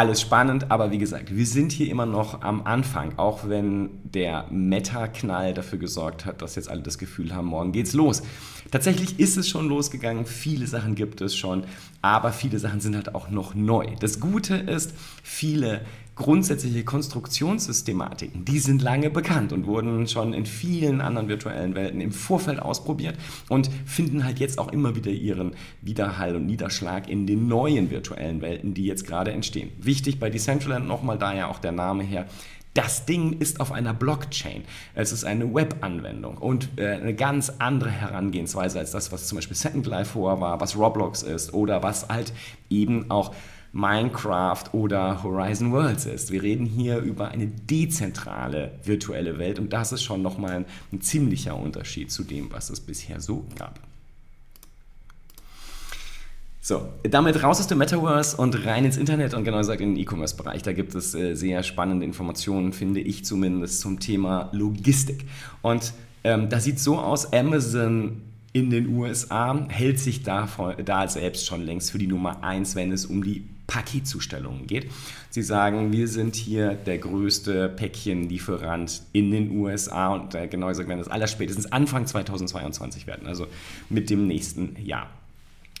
Alles 0.00 0.22
spannend, 0.22 0.70
aber 0.70 0.92
wie 0.92 0.96
gesagt, 0.96 1.36
wir 1.36 1.44
sind 1.44 1.72
hier 1.72 1.90
immer 1.90 2.06
noch 2.06 2.40
am 2.40 2.62
Anfang, 2.62 3.18
auch 3.18 3.46
wenn 3.50 3.90
der 4.02 4.46
Meta-Knall 4.50 5.52
dafür 5.52 5.78
gesorgt 5.78 6.24
hat, 6.24 6.40
dass 6.40 6.54
jetzt 6.54 6.70
alle 6.70 6.80
das 6.80 6.96
Gefühl 6.96 7.34
haben, 7.34 7.48
morgen 7.48 7.70
geht's 7.72 7.92
los. 7.92 8.22
Tatsächlich 8.70 9.20
ist 9.20 9.36
es 9.36 9.46
schon 9.46 9.68
losgegangen, 9.68 10.24
viele 10.24 10.66
Sachen 10.66 10.94
gibt 10.94 11.20
es 11.20 11.36
schon, 11.36 11.64
aber 12.00 12.32
viele 12.32 12.58
Sachen 12.58 12.80
sind 12.80 12.96
halt 12.96 13.14
auch 13.14 13.28
noch 13.28 13.54
neu. 13.54 13.88
Das 14.00 14.20
Gute 14.20 14.54
ist, 14.54 14.94
viele 15.22 15.82
grundsätzliche 16.14 16.84
Konstruktionssystematiken, 16.84 18.44
die 18.44 18.58
sind 18.58 18.82
lange 18.82 19.10
bekannt 19.10 19.52
und 19.52 19.66
wurden 19.66 20.06
schon 20.06 20.34
in 20.34 20.46
vielen 20.46 21.00
anderen 21.00 21.28
virtuellen 21.28 21.74
Welten 21.74 22.00
im 22.00 22.12
Vorfeld 22.12 22.60
ausprobiert 22.60 23.16
und 23.48 23.70
finden 23.86 24.24
halt 24.24 24.38
jetzt 24.38 24.58
auch 24.58 24.72
immer 24.72 24.94
wieder 24.96 25.10
ihren 25.10 25.52
Widerhall 25.82 26.36
und 26.36 26.46
Niederschlag 26.46 27.08
in 27.08 27.26
den 27.26 27.48
neuen 27.48 27.90
virtuellen 27.90 28.42
Welten, 28.42 28.74
die 28.74 28.86
jetzt 28.86 29.06
gerade 29.06 29.32
entstehen. 29.32 29.70
Wichtig 29.78 30.20
bei 30.20 30.30
Decentraland 30.30 30.86
nochmal 30.86 31.18
daher 31.18 31.48
auch 31.48 31.58
der 31.58 31.72
Name 31.72 32.02
her, 32.02 32.26
das 32.74 33.04
Ding 33.04 33.40
ist 33.40 33.58
auf 33.58 33.72
einer 33.72 33.92
Blockchain. 33.92 34.62
Es 34.94 35.10
ist 35.10 35.24
eine 35.24 35.52
Web-Anwendung 35.52 36.38
und 36.38 36.68
äh, 36.76 36.92
eine 36.92 37.14
ganz 37.14 37.52
andere 37.58 37.90
Herangehensweise 37.90 38.78
als 38.78 38.92
das, 38.92 39.10
was 39.10 39.26
zum 39.26 39.36
Beispiel 39.36 39.56
Second 39.56 39.86
Life 39.86 40.12
vorher 40.12 40.40
war, 40.40 40.60
was 40.60 40.76
Roblox 40.76 41.22
ist 41.22 41.52
oder 41.52 41.82
was 41.82 42.08
halt 42.08 42.32
eben 42.68 43.10
auch 43.10 43.34
Minecraft 43.72 44.64
oder 44.72 45.22
Horizon 45.22 45.72
Worlds 45.72 46.06
ist. 46.06 46.32
Wir 46.32 46.42
reden 46.42 46.66
hier 46.66 46.98
über 46.98 47.28
eine 47.28 47.46
dezentrale 47.46 48.72
virtuelle 48.84 49.38
Welt 49.38 49.58
und 49.58 49.72
das 49.72 49.92
ist 49.92 50.02
schon 50.02 50.22
nochmal 50.22 50.52
ein, 50.52 50.64
ein 50.92 51.00
ziemlicher 51.00 51.56
Unterschied 51.56 52.10
zu 52.10 52.24
dem, 52.24 52.52
was 52.52 52.70
es 52.70 52.80
bisher 52.80 53.20
so 53.20 53.46
gab. 53.56 53.78
So, 56.62 56.88
damit 57.02 57.42
raus 57.42 57.58
aus 57.58 57.68
dem 57.68 57.78
Metaverse 57.78 58.36
und 58.36 58.66
rein 58.66 58.84
ins 58.84 58.98
Internet 58.98 59.32
und 59.32 59.44
genau 59.44 59.58
gesagt 59.58 59.80
in 59.80 59.94
den 59.94 60.02
E-Commerce-Bereich. 60.04 60.62
Da 60.62 60.72
gibt 60.72 60.94
es 60.94 61.14
äh, 61.14 61.34
sehr 61.34 61.62
spannende 61.62 62.04
Informationen, 62.04 62.72
finde 62.72 63.00
ich 63.00 63.24
zumindest, 63.24 63.80
zum 63.80 63.98
Thema 63.98 64.50
Logistik. 64.52 65.24
Und 65.62 65.94
ähm, 66.22 66.50
das 66.50 66.64
sieht 66.64 66.78
so 66.78 66.98
aus, 66.98 67.32
Amazon 67.32 68.22
in 68.52 68.68
den 68.68 68.88
USA 68.88 69.66
hält 69.68 69.98
sich 70.00 70.22
da, 70.22 70.48
da 70.84 71.08
selbst 71.08 71.46
schon 71.46 71.62
längst 71.62 71.92
für 71.92 71.98
die 71.98 72.08
Nummer 72.08 72.42
1, 72.42 72.74
wenn 72.74 72.92
es 72.92 73.06
um 73.06 73.22
die 73.22 73.44
Paketzustellungen 73.70 74.66
geht. 74.66 74.90
Sie 75.30 75.42
sagen, 75.42 75.92
wir 75.92 76.08
sind 76.08 76.34
hier 76.34 76.74
der 76.74 76.98
größte 76.98 77.68
Päckchenlieferant 77.68 79.02
in 79.12 79.30
den 79.30 79.56
USA 79.56 80.08
und 80.08 80.34
äh, 80.34 80.48
genau 80.48 80.66
gesagt 80.66 80.88
werden 80.88 80.98
das 80.98 81.08
allerspätestens 81.08 81.70
Anfang 81.70 82.04
2022 82.04 83.06
werden, 83.06 83.28
also 83.28 83.46
mit 83.88 84.10
dem 84.10 84.26
nächsten 84.26 84.76
Jahr. 84.84 85.08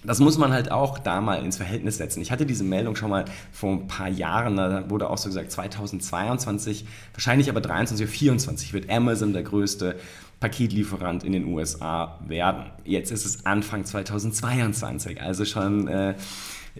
Das 0.04 0.20
muss 0.20 0.38
man 0.38 0.52
halt 0.52 0.70
auch 0.70 0.98
da 0.98 1.20
mal 1.20 1.44
ins 1.44 1.56
Verhältnis 1.58 1.98
setzen. 1.98 2.22
Ich 2.22 2.30
hatte 2.30 2.46
diese 2.46 2.64
Meldung 2.64 2.94
schon 2.96 3.10
mal 3.10 3.26
vor 3.52 3.72
ein 3.72 3.86
paar 3.86 4.08
Jahren, 4.08 4.56
da 4.56 4.88
wurde 4.88 5.10
auch 5.10 5.18
so 5.18 5.28
gesagt, 5.28 5.50
2022, 5.50 6.86
wahrscheinlich 7.12 7.50
aber 7.50 7.60
23 7.60 8.06
oder 8.06 8.12
24 8.12 8.72
wird 8.72 8.88
Amazon 8.88 9.32
der 9.32 9.42
größte 9.42 9.96
Paketlieferant 10.38 11.24
in 11.24 11.32
den 11.32 11.44
USA 11.44 12.18
werden. 12.26 12.66
Jetzt 12.84 13.10
ist 13.10 13.26
es 13.26 13.44
Anfang 13.44 13.84
2022, 13.84 15.20
also 15.20 15.44
schon 15.44 15.88
äh, 15.88 16.14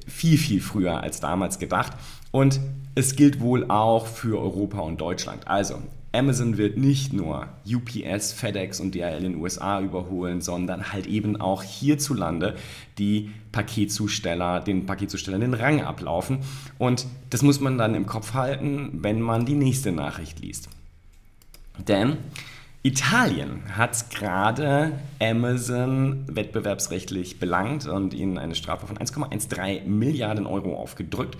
viel, 0.06 0.38
viel 0.38 0.60
früher 0.60 1.02
als 1.02 1.20
damals 1.20 1.58
gedacht. 1.58 1.92
Und 2.30 2.60
es 2.94 3.16
gilt 3.16 3.40
wohl 3.40 3.70
auch 3.70 4.06
für 4.06 4.40
Europa 4.40 4.80
und 4.80 5.00
Deutschland. 5.00 5.48
Also, 5.48 5.82
Amazon 6.12 6.56
wird 6.56 6.76
nicht 6.76 7.12
nur 7.12 7.46
UPS, 7.64 8.32
FedEx 8.32 8.80
und 8.80 8.94
DHL 8.94 9.18
in 9.18 9.22
den 9.22 9.36
USA 9.36 9.80
überholen, 9.80 10.40
sondern 10.40 10.92
halt 10.92 11.06
eben 11.06 11.40
auch 11.40 11.62
hierzulande 11.62 12.56
die 12.98 13.30
Paketzusteller, 13.52 14.60
den 14.60 14.86
Paketzustellern 14.86 15.40
den 15.40 15.54
Rang 15.54 15.82
ablaufen. 15.82 16.38
Und 16.78 17.06
das 17.30 17.42
muss 17.42 17.60
man 17.60 17.78
dann 17.78 17.94
im 17.94 18.06
Kopf 18.06 18.34
halten, 18.34 18.90
wenn 19.02 19.20
man 19.20 19.46
die 19.46 19.54
nächste 19.54 19.92
Nachricht 19.92 20.40
liest. 20.40 20.68
Denn 21.86 22.16
Italien 22.82 23.62
hat 23.76 24.08
gerade 24.10 24.92
Amazon 25.20 26.24
wettbewerbsrechtlich 26.28 27.38
belangt 27.38 27.86
und 27.86 28.14
ihnen 28.14 28.38
eine 28.38 28.54
Strafe 28.54 28.86
von 28.86 28.96
1,13 28.96 29.84
Milliarden 29.84 30.46
Euro 30.46 30.76
aufgedrückt. 30.76 31.36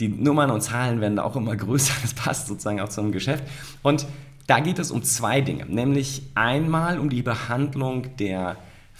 Die 0.00 0.08
Nummern 0.08 0.50
und 0.50 0.60
Zahlen 0.60 1.00
werden 1.00 1.16
da 1.16 1.22
auch 1.22 1.36
immer 1.36 1.56
größer, 1.56 1.94
das 2.02 2.12
passt 2.12 2.48
sozusagen 2.48 2.80
auch 2.80 2.90
zum 2.90 3.10
Geschäft. 3.10 3.44
Und 3.82 4.06
da 4.46 4.60
geht 4.60 4.78
es 4.78 4.90
um 4.90 5.02
zwei 5.02 5.40
Dinge, 5.40 5.64
nämlich 5.64 6.22
einmal 6.34 6.98
um 6.98 7.08
die 7.08 7.22
Behandlung 7.22 8.14
der 8.18 8.56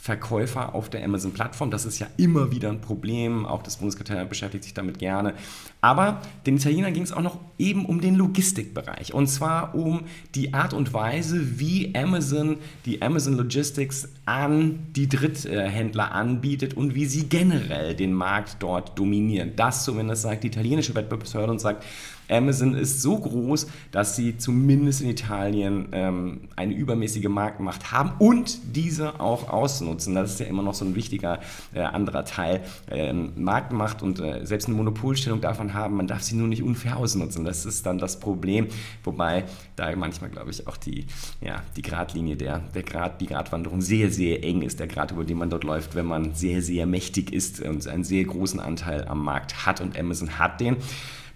Verkäufer 0.07 0.73
auf 0.77 0.89
der 0.89 1.05
Amazon-Plattform. 1.05 1.73
Das 1.73 1.85
ist 1.85 1.99
ja 1.99 2.07
immer 2.17 2.53
wieder 2.53 2.69
ein 2.69 2.81
Problem. 2.81 3.45
Auch 3.45 3.65
das 3.65 3.79
Bundeskartellamt 3.79 4.29
beschäftigt 4.29 4.63
sich 4.63 4.73
damit 4.73 5.01
gerne. 5.01 5.35
Aber 5.81 6.23
den 6.47 6.59
Italienern 6.59 6.93
ging 6.93 7.03
es 7.03 7.13
auch 7.13 7.23
noch 7.23 7.41
eben 7.59 7.85
um 7.85 8.01
den 8.01 8.15
Logistikbereich. 8.15 9.13
Und 9.13 9.27
zwar 9.27 9.75
um 9.75 10.05
die 10.37 10.55
Art 10.55 10.75
und 10.75 10.93
Weise, 10.93 11.59
wie 11.59 11.93
Amazon 11.97 12.59
die 12.85 13.03
Amazon 13.03 13.37
Logistics 13.37 14.09
an 14.27 14.79
die 14.95 15.09
Dritthändler 15.09 16.13
anbietet 16.13 16.75
und 16.75 16.95
wie 16.95 17.07
sie 17.07 17.29
generell 17.29 17.97
den 17.97 18.13
Markt 18.13 18.59
dort 18.61 18.97
dominieren. 18.97 19.55
Das 19.57 19.83
zumindest 19.83 20.23
sagt 20.23 20.45
die 20.45 20.49
italienische 20.49 20.95
Wettbewerbsbehörde 20.95 21.51
und 21.51 21.59
sagt, 21.59 21.85
Amazon 22.29 22.75
ist 22.75 23.03
so 23.03 23.19
groß, 23.19 23.67
dass 23.91 24.17
sie 24.17 24.37
zumindest 24.39 25.03
in 25.03 25.11
Italien 25.11 25.89
ähm, 25.93 26.41
eine 26.57 26.75
übermäßige 26.75 27.29
Marktmacht 27.29 27.93
haben 27.93 28.13
und 28.19 28.59
diese 28.75 29.21
auch 29.21 29.49
ausnutzen. 29.49 30.15
Das 30.15 30.33
ist 30.33 30.41
ja 30.41 30.47
immer 30.47 30.63
noch 30.63 30.75
so 30.75 30.85
ein 30.85 30.95
wichtiger 30.95 31.41
äh, 31.75 31.81
anderer 31.81 32.25
Teil. 32.25 32.63
Ähm, 32.91 33.33
Marktmacht 33.37 34.03
und 34.03 34.21
äh, 34.21 34.45
selbst 34.45 34.67
eine 34.67 34.77
Monopolstellung 34.77 35.41
davon 35.41 35.75
haben, 35.75 35.97
man 35.97 36.07
darf 36.07 36.23
sie 36.23 36.37
nur 36.37 36.49
nicht 36.49 36.63
unfair 36.63 36.97
ausnutzen. 36.97 37.45
Das 37.45 37.65
ist 37.65 37.87
dann 37.87 37.99
das 37.99 38.21
Problem, 38.21 38.67
wobei 39.05 39.45
da 39.77 39.95
manchmal, 39.97 40.31
glaube 40.31 40.51
ich, 40.51 40.67
auch 40.67 40.77
die, 40.77 41.07
ja, 41.41 41.63
die 41.77 41.83
Gradlinie, 41.83 42.37
der, 42.37 42.59
der 42.75 42.83
Grad, 42.83 43.21
die 43.21 43.27
Gratwanderung 43.27 43.81
sehr, 43.81 44.11
sehr 44.11 44.43
eng 44.43 44.63
ist, 44.63 44.81
der 44.81 44.87
Grad, 44.87 45.13
über 45.13 45.25
den 45.25 45.39
man 45.39 45.51
dort 45.51 45.65
läuft, 45.65 45.95
wenn 45.95 46.07
man 46.07 46.35
sehr, 46.35 46.63
sehr 46.63 46.87
mächtig 46.87 47.33
ist 47.33 47.61
und 47.61 47.87
einen 47.87 48.05
sehr 48.05 48.25
großen 48.25 48.61
Anteil 48.61 49.07
am 49.07 49.23
Markt 49.23 49.67
hat 49.67 49.81
und 49.81 49.99
Amazon 49.99 50.39
hat 50.39 50.61
den. 50.61 50.77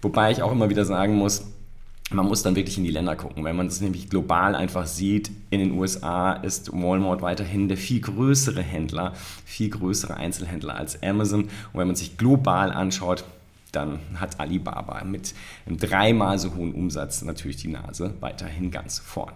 Wobei 0.01 0.31
ich 0.31 0.41
auch 0.41 0.51
immer 0.51 0.69
wieder 0.69 0.85
sagen 0.85 1.15
muss, 1.15 1.45
man 2.13 2.27
muss 2.27 2.43
dann 2.43 2.55
wirklich 2.55 2.77
in 2.77 2.83
die 2.83 2.91
Länder 2.91 3.15
gucken. 3.15 3.43
Wenn 3.43 3.55
man 3.55 3.67
das 3.67 3.81
nämlich 3.81 4.09
global 4.09 4.55
einfach 4.55 4.85
sieht, 4.85 5.31
in 5.49 5.59
den 5.59 5.71
USA 5.71 6.33
ist 6.33 6.71
Walmart 6.73 7.21
weiterhin 7.21 7.67
der 7.67 7.77
viel 7.77 8.01
größere 8.01 8.61
Händler, 8.61 9.13
viel 9.45 9.69
größere 9.69 10.15
Einzelhändler 10.15 10.75
als 10.75 11.01
Amazon. 11.01 11.43
Und 11.43 11.79
wenn 11.79 11.87
man 11.87 11.95
sich 11.95 12.17
global 12.17 12.71
anschaut, 12.71 13.23
dann 13.71 13.99
hat 14.15 14.39
Alibaba 14.39 15.03
mit 15.05 15.33
einem 15.65 15.77
dreimal 15.77 16.37
so 16.37 16.53
hohen 16.55 16.73
Umsatz 16.73 17.21
natürlich 17.21 17.57
die 17.57 17.69
Nase 17.69 18.13
weiterhin 18.19 18.71
ganz 18.71 18.99
vorn. 18.99 19.33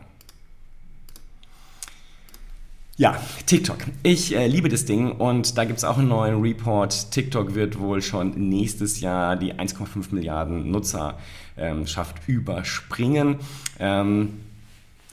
Ja, 2.97 3.21
TikTok. 3.45 3.79
Ich 4.03 4.33
äh, 4.33 4.47
liebe 4.47 4.69
das 4.69 4.85
Ding 4.85 5.11
und 5.11 5.57
da 5.57 5.65
gibt 5.65 5.79
es 5.79 5.83
auch 5.83 5.97
einen 5.97 6.07
neuen 6.07 6.39
Report. 6.41 7.11
TikTok 7.11 7.53
wird 7.53 7.77
wohl 7.77 8.01
schon 8.01 8.47
nächstes 8.47 9.01
Jahr 9.01 9.35
die 9.35 9.53
1,5 9.53 10.13
Milliarden 10.15 10.71
Nutzerschaft 10.71 11.17
ähm, 11.57 12.23
überspringen. 12.25 13.35
Ähm, 13.79 14.35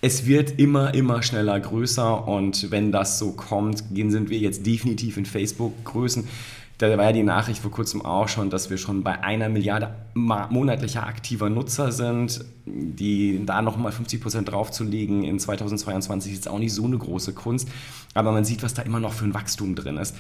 es 0.01 0.27
wird 0.27 0.61
immer, 0.61 0.95
immer 0.95 1.25
schneller 1.25 1.59
größer 1.59 2.29
und 2.29 2.71
wenn 2.71 2.93
das 2.93 3.19
so 3.19 3.33
kommt, 3.33 3.83
sind 3.93 4.31
wir 4.31 4.39
jetzt 4.39 4.65
definitiv 4.65 5.17
in 5.17 5.27
Facebook-Größen. 5.27 6.29
Da 6.83 6.99
war 6.99 7.05
ja 7.05 7.13
die 7.13 7.23
Nachricht 7.23 7.63
vor 7.63 7.71
kurzem 7.71 8.05
auch 8.05 8.27
schon, 8.27 8.51
dass 8.51 8.69
wir 8.69 8.77
schon 8.77 9.05
bei 9.05 9.23
einer 9.23 9.49
Milliarde 9.49 9.95
monatlicher 10.15 11.07
aktiver 11.07 11.49
Nutzer 11.49 11.93
sind. 11.93 12.45
Die 12.67 13.41
da 13.47 13.63
nochmal 13.63 13.93
50 13.93 14.21
Prozent 14.21 14.51
draufzulegen 14.51 15.23
in 15.23 15.39
2022 15.39 16.33
ist 16.33 16.39
jetzt 16.39 16.49
auch 16.49 16.59
nicht 16.59 16.75
so 16.75 16.85
eine 16.85 16.99
große 16.99 17.35
Kunst. 17.35 17.69
Aber 18.15 18.33
man 18.33 18.45
sieht, 18.45 18.65
was 18.65 18.75
da 18.75 18.83
immer 18.83 18.99
noch 18.99 19.13
für 19.13 19.25
ein 19.25 19.33
Wachstum 19.33 19.77
drin 19.77 19.97
ist 19.97 20.17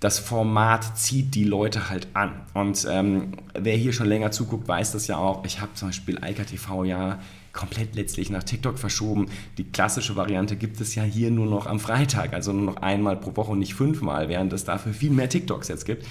das 0.00 0.18
Format 0.18 0.96
zieht 0.96 1.34
die 1.34 1.44
Leute 1.44 1.90
halt 1.90 2.08
an. 2.14 2.32
Und 2.54 2.86
ähm, 2.90 3.32
wer 3.52 3.76
hier 3.76 3.92
schon 3.92 4.06
länger 4.06 4.30
zuguckt, 4.30 4.66
weiß 4.66 4.92
das 4.92 5.06
ja 5.06 5.18
auch. 5.18 5.44
Ich 5.44 5.60
habe 5.60 5.74
zum 5.74 5.88
Beispiel 5.88 6.18
Eika 6.24 6.44
TV 6.44 6.84
ja 6.84 7.18
komplett 7.52 7.94
letztlich 7.94 8.30
nach 8.30 8.42
TikTok 8.42 8.78
verschoben. 8.78 9.26
Die 9.58 9.64
klassische 9.64 10.16
Variante 10.16 10.56
gibt 10.56 10.80
es 10.80 10.94
ja 10.94 11.02
hier 11.02 11.30
nur 11.30 11.46
noch 11.46 11.66
am 11.66 11.80
Freitag, 11.80 12.32
also 12.32 12.52
nur 12.52 12.64
noch 12.64 12.76
einmal 12.76 13.16
pro 13.16 13.36
Woche 13.36 13.52
und 13.52 13.58
nicht 13.58 13.74
fünfmal, 13.74 14.28
während 14.28 14.52
es 14.52 14.64
dafür 14.64 14.92
viel 14.92 15.10
mehr 15.10 15.28
TikToks 15.28 15.68
jetzt 15.68 15.84
gibt, 15.84 16.06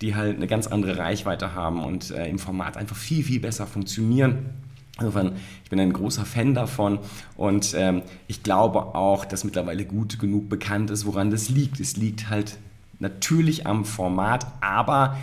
die 0.00 0.14
halt 0.14 0.36
eine 0.36 0.46
ganz 0.46 0.66
andere 0.66 0.98
Reichweite 0.98 1.54
haben 1.54 1.82
und 1.82 2.10
äh, 2.10 2.28
im 2.28 2.38
Format 2.38 2.76
einfach 2.76 2.96
viel, 2.96 3.22
viel 3.22 3.40
besser 3.40 3.66
funktionieren. 3.66 4.50
Insofern, 4.98 5.32
ich 5.64 5.70
bin 5.70 5.80
ein 5.80 5.92
großer 5.92 6.26
Fan 6.26 6.54
davon 6.54 6.98
und 7.36 7.74
ähm, 7.74 8.02
ich 8.26 8.42
glaube 8.42 8.94
auch, 8.94 9.24
dass 9.24 9.44
mittlerweile 9.44 9.86
gut 9.86 10.18
genug 10.18 10.48
bekannt 10.48 10.90
ist, 10.90 11.06
woran 11.06 11.30
das 11.30 11.48
liegt. 11.48 11.80
Es 11.80 11.96
liegt 11.96 12.28
halt 12.28 12.58
natürlich 12.98 13.66
am 13.66 13.84
Format, 13.86 14.46
aber 14.60 15.16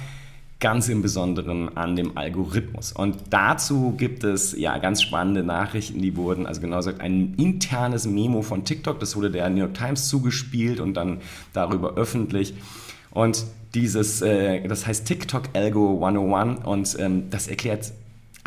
ganz 0.60 0.90
im 0.90 1.02
Besonderen 1.02 1.78
an 1.78 1.96
dem 1.96 2.18
Algorithmus. 2.18 2.92
Und 2.92 3.16
dazu 3.30 3.94
gibt 3.96 4.24
es 4.24 4.58
ja 4.58 4.78
ganz 4.80 5.02
spannende 5.02 5.44
Nachrichten, 5.44 6.02
die 6.02 6.16
wurden, 6.16 6.48
also 6.48 6.62
genau 6.62 6.78
gesagt, 6.78 7.02
ein 7.02 7.36
internes 7.36 8.08
Memo 8.08 8.42
von 8.42 8.64
TikTok, 8.64 9.00
das 9.00 9.16
wurde 9.16 9.30
der 9.30 9.50
New 9.50 9.60
York 9.60 9.76
Times 9.76 10.08
zugespielt 10.08 10.80
und 10.80 10.96
dann 10.96 11.20
darüber 11.54 11.94
öffentlich. 11.96 12.56
Und 13.12 13.46
dieses, 13.76 14.22
äh, 14.22 14.68
das 14.68 14.88
heißt 14.88 15.06
TikTok 15.06 15.50
Algo 15.54 16.04
101 16.04 16.66
und 16.66 16.98
ähm, 17.00 17.30
das 17.30 17.48
erklärt 17.48 17.92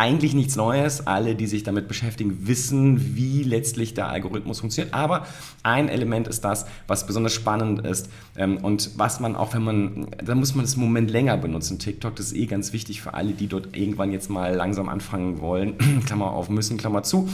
eigentlich 0.01 0.33
nichts 0.33 0.57
Neues. 0.57 1.07
Alle, 1.07 1.35
die 1.35 1.47
sich 1.47 1.63
damit 1.63 1.87
beschäftigen, 1.87 2.47
wissen, 2.47 3.17
wie 3.17 3.43
letztlich 3.43 3.93
der 3.93 4.09
Algorithmus 4.09 4.61
funktioniert. 4.61 4.95
Aber 4.95 5.27
ein 5.63 5.91
Element 5.91 6.27
ist 6.27 6.41
das, 6.41 6.65
was 6.87 7.07
besonders 7.07 7.35
spannend 7.35 7.85
ist 7.87 8.09
ähm, 8.35 8.57
und 8.57 8.93
was 8.97 9.21
man 9.21 9.37
auch, 9.37 9.53
wenn 9.53 9.63
man, 9.63 10.07
da 10.25 10.35
muss 10.35 10.55
man 10.55 10.65
das 10.65 10.77
Moment 10.77 11.11
länger 11.11 11.37
benutzen. 11.37 11.79
TikTok, 11.79 12.17
das 12.17 12.29
ist 12.29 12.33
eh 12.33 12.47
ganz 12.47 12.73
wichtig 12.73 13.03
für 13.03 13.13
alle, 13.13 13.35
die 13.35 13.47
dort 13.47 13.77
irgendwann 13.77 14.11
jetzt 14.11 14.31
mal 14.31 14.55
langsam 14.55 14.89
anfangen 14.89 15.43
wollen. 15.43 15.77
Klammer 16.07 16.33
auf, 16.33 16.49
müssen, 16.49 16.79
Klammer 16.79 17.03
zu. 17.03 17.29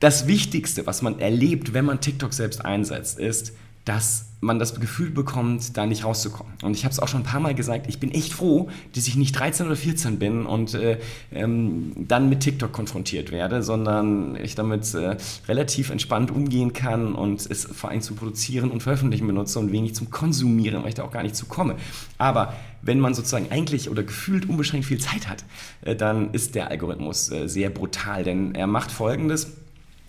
Das 0.00 0.26
Wichtigste, 0.26 0.84
was 0.84 1.00
man 1.00 1.20
erlebt, 1.20 1.74
wenn 1.74 1.84
man 1.84 2.00
TikTok 2.00 2.34
selbst 2.34 2.64
einsetzt, 2.64 3.20
ist, 3.20 3.52
dass 3.84 4.26
man 4.40 4.58
das 4.58 4.78
Gefühl 4.78 5.10
bekommt, 5.10 5.76
da 5.76 5.86
nicht 5.86 6.04
rauszukommen. 6.04 6.52
Und 6.62 6.74
ich 6.74 6.84
habe 6.84 6.92
es 6.92 7.00
auch 7.00 7.08
schon 7.08 7.22
ein 7.22 7.24
paar 7.24 7.40
Mal 7.40 7.54
gesagt, 7.54 7.86
ich 7.88 7.98
bin 7.98 8.12
echt 8.12 8.32
froh, 8.32 8.68
dass 8.94 9.06
ich 9.06 9.16
nicht 9.16 9.32
13 9.38 9.66
oder 9.66 9.76
14 9.76 10.18
bin 10.18 10.46
und 10.46 10.74
äh, 10.74 10.98
ähm, 11.32 11.92
dann 11.96 12.28
mit 12.28 12.40
TikTok 12.40 12.72
konfrontiert 12.72 13.30
werde, 13.30 13.62
sondern 13.62 14.36
ich 14.36 14.54
damit 14.54 14.94
äh, 14.94 15.16
relativ 15.48 15.90
entspannt 15.90 16.30
umgehen 16.30 16.72
kann 16.72 17.14
und 17.14 17.44
es 17.50 17.64
vor 17.64 17.90
allem 17.90 18.02
zum 18.02 18.16
Produzieren 18.16 18.70
und 18.70 18.82
Veröffentlichen 18.82 19.26
benutze 19.26 19.58
und 19.58 19.72
wenig 19.72 19.94
zum 19.94 20.10
Konsumieren, 20.10 20.82
weil 20.82 20.90
ich 20.90 20.94
da 20.94 21.04
auch 21.04 21.12
gar 21.12 21.22
nicht 21.22 21.36
zu 21.36 21.46
komme. 21.46 21.76
Aber 22.18 22.54
wenn 22.82 23.00
man 23.00 23.14
sozusagen 23.14 23.50
eigentlich 23.50 23.90
oder 23.90 24.02
gefühlt 24.02 24.48
unbeschränkt 24.48 24.86
viel 24.86 25.00
Zeit 25.00 25.28
hat, 25.28 25.44
äh, 25.82 25.96
dann 25.96 26.32
ist 26.32 26.54
der 26.54 26.70
Algorithmus 26.70 27.30
äh, 27.30 27.48
sehr 27.48 27.70
brutal, 27.70 28.24
denn 28.24 28.54
er 28.54 28.66
macht 28.66 28.92
Folgendes, 28.92 29.52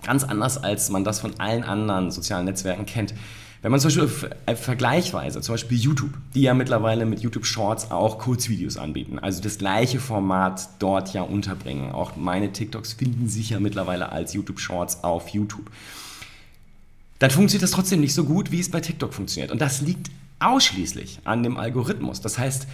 ganz 0.05 0.23
anders 0.23 0.57
als 0.57 0.89
man 0.89 1.03
das 1.03 1.19
von 1.19 1.39
allen 1.39 1.63
anderen 1.63 2.11
sozialen 2.11 2.45
Netzwerken 2.45 2.85
kennt. 2.85 3.13
Wenn 3.61 3.71
man 3.71 3.79
zum 3.79 3.89
Beispiel 3.89 4.29
äh, 4.45 4.55
vergleichsweise, 4.55 5.41
zum 5.41 5.53
Beispiel 5.53 5.77
YouTube, 5.79 6.11
die 6.35 6.41
ja 6.41 6.53
mittlerweile 6.53 7.07
mit 7.07 7.21
YouTube 7.21 7.47
Shorts 7.47 7.89
auch 7.89 8.19
Kurzvideos 8.19 8.77
anbieten, 8.77 9.17
also 9.17 9.41
das 9.41 9.57
gleiche 9.57 9.99
Format 9.99 10.69
dort 10.77 11.13
ja 11.13 11.23
unterbringen. 11.23 11.91
Auch 11.91 12.15
meine 12.15 12.51
TikToks 12.51 12.93
finden 12.93 13.27
sich 13.27 13.49
ja 13.49 13.59
mittlerweile 13.59 14.11
als 14.11 14.33
YouTube 14.33 14.59
Shorts 14.59 15.03
auf 15.03 15.29
YouTube. 15.29 15.71
Dann 17.17 17.31
funktioniert 17.31 17.63
das 17.63 17.71
trotzdem 17.71 18.01
nicht 18.01 18.13
so 18.13 18.25
gut, 18.25 18.51
wie 18.51 18.59
es 18.59 18.69
bei 18.69 18.81
TikTok 18.81 19.13
funktioniert. 19.13 19.51
Und 19.51 19.59
das 19.61 19.81
liegt 19.81 20.11
ausschließlich 20.39 21.21
an 21.23 21.41
dem 21.41 21.57
Algorithmus. 21.57 22.21
Das 22.21 22.37
heißt, 22.37 22.67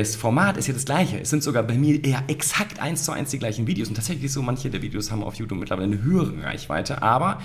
das 0.00 0.16
Format 0.16 0.56
ist 0.56 0.66
ja 0.66 0.74
das 0.74 0.84
gleiche. 0.84 1.20
Es 1.20 1.30
sind 1.30 1.42
sogar 1.42 1.62
bei 1.62 1.74
mir 1.74 2.02
eher 2.04 2.24
exakt 2.28 2.80
eins 2.80 3.04
zu 3.04 3.12
eins 3.12 3.30
die 3.30 3.38
gleichen 3.38 3.66
Videos. 3.66 3.88
Und 3.88 3.94
tatsächlich 3.94 4.32
so, 4.32 4.42
manche 4.42 4.70
der 4.70 4.82
Videos 4.82 5.10
haben 5.10 5.22
auf 5.22 5.34
YouTube 5.34 5.58
mittlerweile 5.58 5.86
eine 5.92 6.02
höhere 6.02 6.42
Reichweite. 6.42 7.02
Aber 7.02 7.40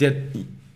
der 0.00 0.14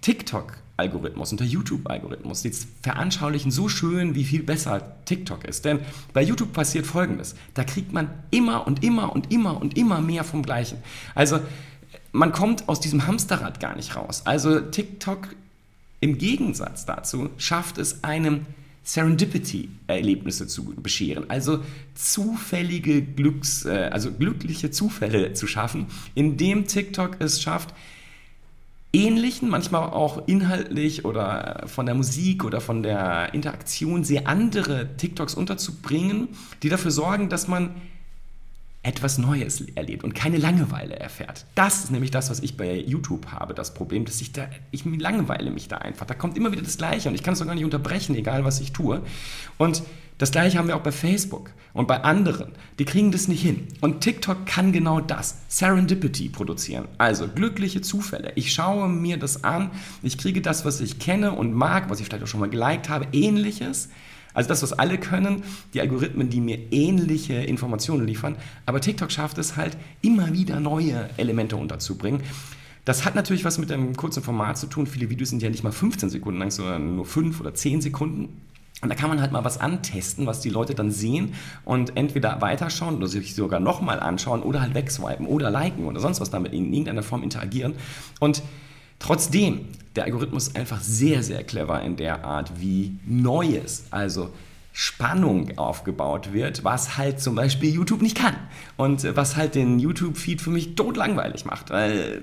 TikTok 0.00 0.58
Algorithmus 0.78 1.32
und 1.32 1.40
der 1.40 1.46
YouTube-Algorithmus. 1.46 2.42
Die 2.42 2.52
veranschaulichen 2.82 3.50
so 3.50 3.68
schön, 3.68 4.14
wie 4.14 4.24
viel 4.24 4.44
besser 4.44 4.94
TikTok 5.04 5.44
ist. 5.44 5.64
Denn 5.64 5.80
bei 6.12 6.22
YouTube 6.22 6.52
passiert 6.52 6.86
Folgendes. 6.86 7.34
Da 7.54 7.64
kriegt 7.64 7.92
man 7.92 8.08
immer 8.30 8.66
und 8.66 8.84
immer 8.84 9.12
und 9.12 9.32
immer 9.32 9.60
und 9.60 9.76
immer 9.76 10.00
mehr 10.00 10.22
vom 10.22 10.42
Gleichen. 10.42 10.78
Also 11.16 11.40
man 12.12 12.30
kommt 12.32 12.68
aus 12.68 12.78
diesem 12.80 13.08
Hamsterrad 13.08 13.58
gar 13.58 13.74
nicht 13.74 13.96
raus. 13.96 14.22
Also 14.24 14.60
TikTok 14.60 15.34
im 16.00 16.16
Gegensatz 16.16 16.86
dazu 16.86 17.28
schafft 17.38 17.78
es 17.78 18.04
einem 18.04 18.46
Serendipity-Erlebnisse 18.88 20.46
zu 20.46 20.64
bescheren, 20.64 21.28
also 21.28 21.60
zufällige 21.94 23.02
Glücks, 23.02 23.66
äh, 23.66 23.90
also 23.92 24.10
glückliche 24.10 24.70
Zufälle 24.70 25.34
zu 25.34 25.46
schaffen, 25.46 25.88
indem 26.14 26.66
TikTok 26.66 27.16
es 27.18 27.42
schafft, 27.42 27.74
ähnlichen, 28.94 29.50
manchmal 29.50 29.82
auch 29.82 30.26
inhaltlich 30.26 31.04
oder 31.04 31.64
von 31.66 31.84
der 31.84 31.94
Musik 31.94 32.44
oder 32.44 32.62
von 32.62 32.82
der 32.82 33.34
Interaktion 33.34 34.04
sehr 34.04 34.26
andere 34.26 34.96
TikToks 34.96 35.34
unterzubringen, 35.34 36.28
die 36.62 36.70
dafür 36.70 36.90
sorgen, 36.90 37.28
dass 37.28 37.46
man 37.46 37.74
etwas 38.88 39.18
Neues 39.18 39.60
erlebt 39.74 40.02
und 40.02 40.14
keine 40.14 40.38
Langeweile 40.38 40.98
erfährt. 40.98 41.44
Das 41.54 41.84
ist 41.84 41.90
nämlich 41.90 42.10
das, 42.10 42.30
was 42.30 42.40
ich 42.40 42.56
bei 42.56 42.74
YouTube 42.74 43.26
habe, 43.26 43.52
das 43.52 43.74
Problem, 43.74 44.06
dass 44.06 44.22
ich 44.22 44.32
da, 44.32 44.48
ich 44.70 44.86
langweile 44.86 45.50
mich 45.50 45.68
da 45.68 45.76
einfach. 45.76 46.06
Da 46.06 46.14
kommt 46.14 46.38
immer 46.38 46.52
wieder 46.52 46.62
das 46.62 46.78
Gleiche 46.78 47.10
und 47.10 47.14
ich 47.14 47.22
kann 47.22 47.34
es 47.34 47.40
doch 47.40 47.46
gar 47.46 47.54
nicht 47.54 47.66
unterbrechen, 47.66 48.16
egal 48.16 48.46
was 48.46 48.60
ich 48.60 48.72
tue. 48.72 49.02
Und 49.58 49.82
das 50.16 50.32
gleiche 50.32 50.58
haben 50.58 50.68
wir 50.68 50.74
auch 50.74 50.82
bei 50.82 50.90
Facebook 50.90 51.50
und 51.74 51.86
bei 51.86 52.02
anderen. 52.02 52.52
Die 52.78 52.86
kriegen 52.86 53.12
das 53.12 53.28
nicht 53.28 53.42
hin. 53.42 53.68
Und 53.82 54.00
TikTok 54.00 54.46
kann 54.46 54.72
genau 54.72 55.00
das, 55.00 55.36
Serendipity 55.48 56.30
produzieren. 56.30 56.88
Also 56.96 57.28
glückliche 57.28 57.82
Zufälle. 57.82 58.32
Ich 58.36 58.52
schaue 58.52 58.88
mir 58.88 59.18
das 59.18 59.44
an, 59.44 59.70
ich 60.02 60.16
kriege 60.16 60.40
das, 60.40 60.64
was 60.64 60.80
ich 60.80 60.98
kenne 60.98 61.32
und 61.32 61.52
mag, 61.52 61.90
was 61.90 62.00
ich 62.00 62.06
vielleicht 62.06 62.24
auch 62.24 62.28
schon 62.28 62.40
mal 62.40 62.48
geliked 62.48 62.88
habe, 62.88 63.06
ähnliches. 63.12 63.90
Also 64.34 64.48
das, 64.48 64.62
was 64.62 64.72
alle 64.72 64.98
können, 64.98 65.42
die 65.74 65.80
Algorithmen, 65.80 66.30
die 66.30 66.40
mir 66.40 66.58
ähnliche 66.70 67.34
Informationen 67.34 68.06
liefern. 68.06 68.36
Aber 68.66 68.80
TikTok 68.80 69.10
schafft 69.10 69.38
es 69.38 69.56
halt, 69.56 69.76
immer 70.02 70.32
wieder 70.32 70.60
neue 70.60 71.08
Elemente 71.16 71.56
unterzubringen. 71.56 72.22
Das 72.84 73.04
hat 73.04 73.14
natürlich 73.14 73.44
was 73.44 73.58
mit 73.58 73.70
einem 73.70 73.96
kurzen 73.96 74.22
Format 74.22 74.56
zu 74.56 74.66
tun. 74.66 74.86
Viele 74.86 75.10
Videos 75.10 75.30
sind 75.30 75.42
ja 75.42 75.50
nicht 75.50 75.62
mal 75.62 75.72
15 75.72 76.08
Sekunden 76.08 76.40
lang, 76.40 76.50
sondern 76.50 76.96
nur 76.96 77.04
5 77.04 77.40
oder 77.40 77.54
10 77.54 77.82
Sekunden. 77.82 78.40
Und 78.80 78.90
da 78.90 78.94
kann 78.94 79.08
man 79.08 79.20
halt 79.20 79.32
mal 79.32 79.44
was 79.44 79.58
antesten, 79.58 80.26
was 80.26 80.40
die 80.40 80.50
Leute 80.50 80.74
dann 80.74 80.92
sehen 80.92 81.34
und 81.64 81.96
entweder 81.96 82.40
weiterschauen 82.40 82.96
oder 82.96 83.08
sich 83.08 83.34
sogar 83.34 83.58
nochmal 83.58 83.98
anschauen 83.98 84.42
oder 84.42 84.60
halt 84.60 84.74
wegswipen 84.74 85.26
oder 85.26 85.50
liken 85.50 85.84
oder 85.84 85.98
sonst 85.98 86.20
was 86.20 86.30
damit 86.30 86.52
in 86.52 86.72
irgendeiner 86.72 87.02
Form 87.02 87.24
interagieren. 87.24 87.74
Und 88.20 88.42
trotzdem, 88.98 89.66
der 89.96 90.04
Algorithmus 90.04 90.48
ist 90.48 90.56
einfach 90.56 90.80
sehr, 90.80 91.22
sehr 91.22 91.42
clever 91.44 91.82
in 91.82 91.96
der 91.96 92.24
Art, 92.24 92.60
wie 92.60 92.98
Neues, 93.04 93.86
also 93.90 94.30
Spannung 94.72 95.58
aufgebaut 95.58 96.32
wird, 96.32 96.62
was 96.62 96.96
halt 96.96 97.20
zum 97.20 97.34
Beispiel 97.34 97.74
YouTube 97.74 98.00
nicht 98.00 98.16
kann. 98.16 98.36
Und 98.76 99.04
was 99.16 99.36
halt 99.36 99.56
den 99.56 99.80
YouTube-Feed 99.80 100.40
für 100.40 100.50
mich 100.50 100.76
totlangweilig 100.76 101.44
macht. 101.44 101.70
Weil 101.70 102.22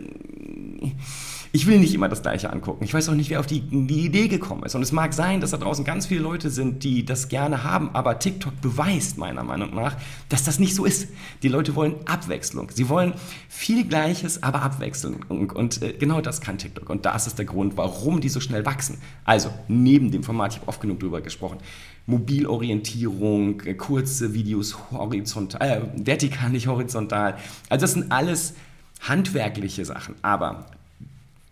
ich 1.56 1.68
will 1.68 1.80
nicht 1.80 1.94
immer 1.94 2.10
das 2.10 2.22
Gleiche 2.22 2.52
angucken. 2.52 2.84
Ich 2.84 2.94
weiß 2.94 3.08
auch 3.08 3.14
nicht, 3.14 3.30
wer 3.30 3.40
auf 3.40 3.48
die, 3.48 3.62
die, 3.62 4.06
Idee 4.06 4.28
gekommen 4.28 4.64
ist. 4.64 4.76
Und 4.76 4.82
es 4.82 4.92
mag 4.92 5.14
sein, 5.14 5.40
dass 5.40 5.52
da 5.52 5.58
draußen 5.58 5.86
ganz 5.86 6.06
viele 6.06 6.20
Leute 6.20 6.50
sind, 6.50 6.84
die 6.84 7.06
das 7.06 7.30
gerne 7.30 7.64
haben, 7.64 7.92
aber 7.94 8.20
TikTok 8.20 8.60
beweist 8.60 9.18
meiner 9.18 9.42
Meinung 9.42 9.74
nach, 9.74 9.96
dass 10.28 10.44
das 10.44 10.60
nicht 10.60 10.76
so 10.76 10.84
ist. 10.84 11.08
Die 11.44 11.48
Leute 11.48 11.74
wollen 11.76 11.96
Abwechslung. 12.08 12.70
Sie 12.74 12.90
wollen 12.90 13.14
viel 13.48 13.88
Gleiches, 13.88 14.44
aber 14.44 14.64
Abwechslung. 14.64 15.24
Und, 15.30 15.82
äh, 15.82 15.94
genau 15.94 16.20
das 16.20 16.42
kann 16.42 16.58
TikTok. 16.58 16.90
Und 16.90 17.06
das 17.06 17.26
ist 17.26 17.38
der 17.38 17.46
Grund, 17.46 17.78
warum 17.78 18.20
die 18.20 18.28
so 18.28 18.42
schnell 18.42 18.66
wachsen. 18.66 18.98
Also, 19.24 19.50
neben 19.70 20.12
dem 20.12 20.24
Format, 20.24 20.52
ich 20.52 20.60
habe 20.60 20.68
oft 20.68 20.82
genug 20.82 21.00
darüber 21.00 21.22
gesprochen, 21.22 21.60
Mobilorientierung, 22.06 23.62
äh, 23.62 23.76
kurze 23.76 24.34
Videos 24.34 24.78
horizontal, 24.92 25.62
äh, 25.62 26.06
vertikal, 26.06 26.50
nicht 26.50 26.68
horizontal. 26.68 27.38
Also 27.70 27.84
das 27.84 27.94
sind 27.94 28.12
alles 28.12 28.56
handwerkliche 29.00 29.86
Sachen. 29.86 30.16
Aber 30.22 30.66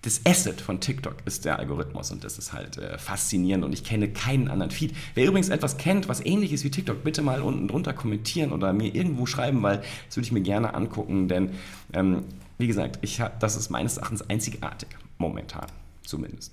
das 0.03 0.22
Asset 0.25 0.60
von 0.60 0.81
TikTok 0.81 1.15
ist 1.25 1.45
der 1.45 1.60
Algorithmus 1.60 2.12
und 2.12 2.25
das 2.25 2.38
ist 2.38 2.51
halt 2.51 2.77
äh, 2.77 2.98
faszinierend 2.98 3.63
und 3.63 3.74
ich 3.74 3.86
kenne 3.86 4.10
keinen 4.10 4.50
anderen 4.50 4.69
Feed. 4.69 4.93
Wer 5.15 5.25
übrigens 5.25 5.48
etwas 5.48 5.77
kennt, 5.77 6.10
was 6.10 6.24
ähnlich 6.25 6.51
ist 6.51 6.65
wie 6.65 6.72
TikTok, 6.72 7.03
bitte 7.03 7.22
mal 7.22 7.41
unten 7.41 7.69
drunter 7.69 7.93
kommentieren 7.93 8.51
oder 8.51 8.74
mir 8.74 8.93
irgendwo 8.93 9.25
schreiben, 9.25 9.63
weil 9.63 9.77
das 10.07 10.17
würde 10.17 10.25
ich 10.25 10.31
mir 10.33 10.41
gerne 10.41 10.74
angucken, 10.74 11.29
denn 11.29 11.51
ähm, 11.93 12.25
wie 12.57 12.67
gesagt, 12.67 13.00
ich 13.01 13.22
hab, 13.22 13.39
das 13.39 13.55
ist 13.55 13.69
meines 13.69 13.98
Erachtens 13.98 14.29
einzigartig, 14.29 14.89
momentan 15.18 15.68
zumindest. 16.05 16.51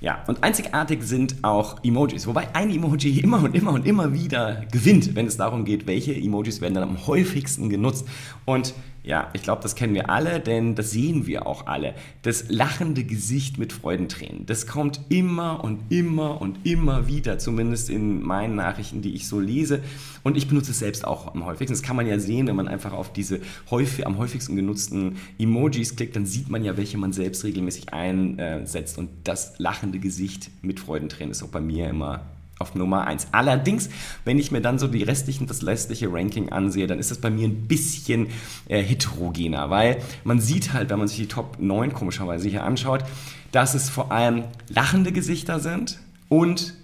Ja, 0.00 0.22
und 0.26 0.44
einzigartig 0.44 1.02
sind 1.02 1.36
auch 1.42 1.82
Emojis. 1.82 2.26
Wobei 2.26 2.54
ein 2.54 2.70
Emoji 2.70 3.20
immer 3.20 3.42
und 3.42 3.54
immer 3.54 3.72
und 3.72 3.86
immer 3.86 4.12
wieder 4.12 4.66
gewinnt, 4.70 5.14
wenn 5.14 5.26
es 5.26 5.38
darum 5.38 5.64
geht, 5.64 5.86
welche 5.86 6.14
Emojis 6.14 6.60
werden 6.60 6.74
dann 6.74 6.82
am 6.82 7.06
häufigsten 7.06 7.70
genutzt. 7.70 8.06
Und 8.44 8.74
ja, 9.04 9.28
ich 9.34 9.42
glaube, 9.42 9.62
das 9.62 9.74
kennen 9.74 9.94
wir 9.94 10.08
alle, 10.08 10.40
denn 10.40 10.74
das 10.74 10.90
sehen 10.90 11.26
wir 11.26 11.46
auch 11.46 11.66
alle. 11.66 11.94
Das 12.22 12.48
lachende 12.48 13.04
Gesicht 13.04 13.58
mit 13.58 13.74
Freudentränen. 13.74 14.46
Das 14.46 14.66
kommt 14.66 14.98
immer 15.10 15.62
und 15.62 15.92
immer 15.92 16.40
und 16.40 16.64
immer 16.64 17.06
wieder, 17.06 17.38
zumindest 17.38 17.90
in 17.90 18.22
meinen 18.22 18.54
Nachrichten, 18.54 19.02
die 19.02 19.14
ich 19.14 19.28
so 19.28 19.38
lese. 19.38 19.82
Und 20.22 20.38
ich 20.38 20.48
benutze 20.48 20.70
es 20.70 20.78
selbst 20.78 21.06
auch 21.06 21.34
am 21.34 21.44
häufigsten. 21.44 21.74
Das 21.74 21.82
kann 21.82 21.96
man 21.96 22.06
ja 22.06 22.18
sehen, 22.18 22.46
wenn 22.46 22.56
man 22.56 22.66
einfach 22.66 22.94
auf 22.94 23.12
diese 23.12 23.40
häufig, 23.70 24.06
am 24.06 24.16
häufigsten 24.16 24.56
genutzten 24.56 25.18
Emojis 25.38 25.96
klickt, 25.96 26.16
dann 26.16 26.24
sieht 26.24 26.48
man 26.48 26.64
ja, 26.64 26.78
welche 26.78 26.96
man 26.96 27.12
selbst 27.12 27.44
regelmäßig 27.44 27.92
einsetzt. 27.92 28.96
Und 28.96 29.10
das 29.24 29.58
lachende 29.58 29.98
Gesicht 29.98 30.50
mit 30.62 30.80
Freudentränen 30.80 31.32
ist 31.32 31.42
auch 31.42 31.48
bei 31.48 31.60
mir 31.60 31.90
immer 31.90 32.22
auf 32.58 32.74
Nummer 32.74 33.06
1. 33.06 33.28
Allerdings, 33.32 33.90
wenn 34.24 34.38
ich 34.38 34.52
mir 34.52 34.60
dann 34.60 34.78
so 34.78 34.86
die 34.86 35.02
restlichen, 35.02 35.46
das 35.46 35.66
restliche 35.66 36.12
Ranking 36.12 36.50
ansehe, 36.50 36.86
dann 36.86 36.98
ist 36.98 37.10
das 37.10 37.18
bei 37.18 37.30
mir 37.30 37.48
ein 37.48 37.66
bisschen 37.66 38.28
äh, 38.68 38.82
heterogener, 38.82 39.70
weil 39.70 39.98
man 40.22 40.40
sieht 40.40 40.72
halt, 40.72 40.90
wenn 40.90 40.98
man 40.98 41.08
sich 41.08 41.18
die 41.18 41.28
Top 41.28 41.56
9 41.58 41.92
komischerweise 41.92 42.48
hier 42.48 42.64
anschaut, 42.64 43.04
dass 43.52 43.74
es 43.74 43.88
vor 43.88 44.12
allem 44.12 44.44
lachende 44.68 45.12
Gesichter 45.12 45.60
sind 45.60 45.98
und 46.28 46.74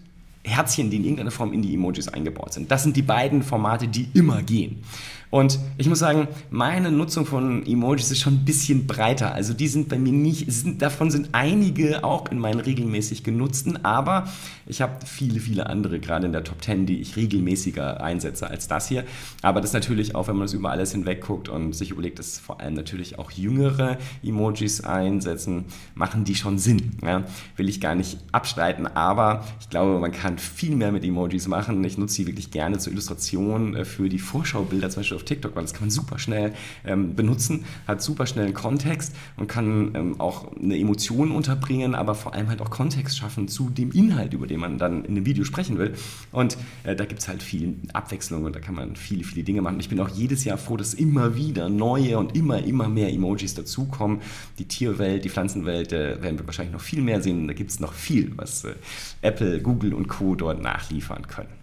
Herzchen, 0.43 0.91
die 0.91 0.97
in 0.97 1.05
irgendeiner 1.05 1.31
Form 1.31 1.53
in 1.53 1.63
die 1.63 1.75
Emojis 1.75 2.09
eingebaut 2.09 2.55
sind. 2.55 2.71
Das 2.71 2.83
sind 2.83 2.97
die 2.97 3.03
beiden 3.03 3.43
Formate, 3.43 3.89
die 3.89 4.09
immer 4.15 4.43
gehen. 4.43 4.83
Und 5.31 5.61
ich 5.79 5.89
muss 5.89 6.01
sagen, 6.01 6.27
meine 6.51 6.91
Nutzung 6.91 7.25
von 7.25 7.65
Emojis 7.65 8.11
ist 8.11 8.19
schon 8.19 8.35
ein 8.35 8.45
bisschen 8.45 8.89
breiter. 8.89 9.33
Also 9.33 9.55
die 9.55 9.69
sind 9.69 9.89
bei 9.89 9.99
mir 9.99 10.13
nicht, 10.13 10.51
sind, 10.51 10.83
davon 10.83 11.11
sind 11.11 11.29
einige 11.33 12.03
auch 12.03 12.31
in 12.31 12.39
meinen 12.39 12.59
regelmäßig 12.59 13.23
genutzten, 13.23 13.85
aber 13.85 14.29
ich 14.67 14.83
habe 14.83 15.07
viele, 15.07 15.39
viele 15.39 15.67
andere, 15.67 16.01
gerade 16.01 16.27
in 16.27 16.33
der 16.33 16.43
Top 16.43 16.63
10, 16.63 16.87
die 16.87 17.01
ich 17.01 17.17
regelmäßiger 17.17 18.03
einsetze 18.03 18.51
als 18.51 18.67
das 18.67 18.89
hier. 18.89 19.05
Aber 19.43 19.61
das 19.61 19.73
natürlich 19.73 20.17
auch, 20.17 20.27
wenn 20.27 20.35
man 20.35 20.47
das 20.47 20.53
über 20.53 20.71
alles 20.71 20.93
hinweg 20.93 21.21
guckt 21.21 21.49
und 21.49 21.75
sich 21.75 21.93
überlegt, 21.93 22.19
dass 22.19 22.41
vor 22.41 22.61
allem 22.61 22.75
natürlich 22.75 23.19
auch 23.19 23.31
jüngere 23.31 23.99
Emojis 24.25 24.81
einsetzen, 24.83 25.67
machen 25.95 26.25
die 26.25 26.35
schon 26.35 26.59
Sinn. 26.59 26.99
Ja? 27.03 27.23
Will 27.57 27.69
ich 27.69 27.81
gar 27.81 27.95
nicht 27.95 28.19
abstreiten, 28.33 28.89
aber 28.89 29.45
ich 29.61 29.71
glaube, 29.71 30.01
man 30.01 30.11
kann 30.11 30.39
viel 30.39 30.75
mehr 30.75 30.91
mit 30.91 31.05
Emojis 31.05 31.47
machen. 31.47 31.85
Ich 31.85 31.99
nutze 31.99 32.17
sie 32.17 32.27
wirklich 32.27 32.51
gerne 32.51 32.79
zur 32.79 32.93
Illustration 32.93 33.77
äh, 33.77 33.85
für 33.85 34.09
die 34.09 34.19
Vorschaubilder, 34.19 34.91
zum 34.91 35.01
Beispiel 35.01 35.20
auf 35.21 35.25
TikTok, 35.25 35.55
weil 35.55 35.63
das 35.63 35.73
kann 35.73 35.83
man 35.83 35.91
super 35.91 36.19
schnell 36.19 36.53
ähm, 36.85 37.15
benutzen, 37.15 37.65
hat 37.87 38.03
super 38.03 38.27
schnell 38.27 38.47
einen 38.47 38.55
Kontext 38.55 39.15
und 39.37 39.47
kann 39.47 39.93
ähm, 39.95 40.21
auch 40.21 40.57
eine 40.57 40.79
Emotion 40.79 41.31
unterbringen, 41.31 41.95
aber 41.95 42.15
vor 42.15 42.35
allem 42.35 42.49
halt 42.49 42.61
auch 42.61 42.71
Kontext 42.71 43.19
schaffen 43.19 43.49
zu 43.49 43.71
dem 43.71 43.93
Inhalt, 43.93 44.33
über 44.33 44.47
den 44.47 44.61
man 44.61 44.79
dann 44.79 45.05
in 45.05 45.15
dem 45.15 45.27
Video 45.27 45.45
sprechen 45.45 45.79
will. 45.79 45.95
Und 46.33 46.57
äh, 46.85 46.97
da 46.97 47.05
gibt 47.05 47.21
es 47.21 47.29
halt 47.29 47.43
viel 47.43 47.77
Abwechslung 47.93 48.45
und 48.45 48.57
da 48.57 48.61
kann 48.61 48.75
man 48.75 48.97
viele, 48.97 49.25
viele 49.25 49.45
Dinge 49.45 49.63
machen. 49.63 49.79
Ich 49.81 49.89
bin 49.89 50.01
auch 50.01 50.09
jedes 50.09 50.45
Jahr 50.45 50.59
froh, 50.59 50.77
dass 50.77 50.95
immer 50.95 51.37
wieder 51.37 51.69
neue 51.69 52.19
und 52.19 52.37
immer, 52.37 52.63
immer 52.63 52.89
mehr 52.89 53.13
Emojis 53.13 53.55
dazukommen. 53.55 54.21
Die 54.59 54.65
Tierwelt, 54.67 55.25
die 55.25 55.31
Pflanzenwelt 55.31 55.93
äh, 55.93 56.23
werden 56.23 56.39
wir 56.39 56.47
wahrscheinlich 56.47 56.73
noch 56.73 56.81
viel 56.81 57.03
mehr 57.03 57.23
sehen. 57.23 57.47
Da 57.47 57.55
gibt 57.55 57.71
es 57.71 57.81
noch 57.81 57.93
viel, 57.93 58.33
was 58.37 58.65
äh, 58.65 58.75
Apple, 59.23 59.61
Google 59.61 59.95
und 59.95 60.09
Co. 60.09 60.35
dort 60.35 60.63
nachliefern 60.63 61.27
können. 61.27 61.60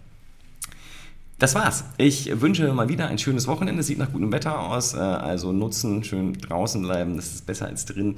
Das 1.38 1.54
war's. 1.54 1.84
Ich 1.98 2.40
wünsche 2.40 2.72
mal 2.72 2.88
wieder 2.88 3.06
ein 3.06 3.18
schönes 3.18 3.46
Wochenende. 3.46 3.82
Sieht 3.82 3.98
nach 3.98 4.12
gutem 4.12 4.32
Wetter 4.32 4.58
aus. 4.58 4.94
Äh, 4.94 4.98
also 4.98 5.52
nutzen, 5.52 6.02
schön 6.02 6.34
draußen 6.34 6.82
bleiben. 6.82 7.16
Das 7.16 7.34
ist 7.34 7.46
besser 7.46 7.66
als 7.66 7.84
drin. 7.84 8.16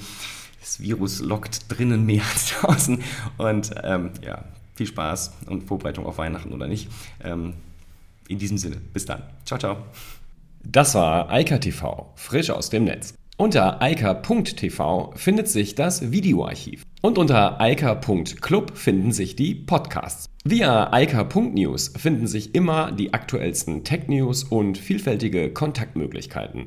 Das 0.61 0.81
Virus 0.81 1.21
lockt 1.21 1.71
drinnen 1.71 2.07
mehr 2.07 2.23
als 2.33 2.51
draußen. 2.51 3.03
Und 3.37 3.71
ähm, 3.83 4.11
ja, 4.25 4.45
viel 4.75 4.87
Spaß 4.87 5.33
und 5.47 5.65
Vorbereitung 5.65 6.07
auf 6.07 6.19
Weihnachten 6.19 6.53
oder 6.53 6.67
nicht. 6.67 6.89
Ähm, 7.23 7.55
in 8.29 8.39
diesem 8.39 8.57
Sinne, 8.57 8.77
bis 8.93 9.05
dann. 9.05 9.23
Ciao, 9.45 9.59
ciao. 9.59 9.77
Das 10.63 10.95
war 10.95 11.31
Eika 11.31 11.59
TV, 11.59 12.13
frisch 12.15 12.51
aus 12.51 12.71
dem 12.71 12.85
Netz. 12.85 13.15
Unter 13.37 13.81
eika.tv 13.81 15.13
findet 15.17 15.49
sich 15.49 15.75
das 15.75 16.11
Videoarchiv. 16.11 16.85
Und 17.03 17.17
unter 17.17 17.61
eika.club 17.61 18.77
finden 18.77 19.13
sich 19.13 19.35
die 19.35 19.55
Podcasts. 19.55 20.27
Via 20.45 20.93
eika.news 20.93 21.95
finden 21.97 22.27
sich 22.27 22.55
immer 22.55 22.93
die 22.93 23.15
aktuellsten 23.15 23.85
Tech-News 23.85 24.45
und 24.45 24.77
vielfältige 24.77 25.51
Kontaktmöglichkeiten. 25.53 26.67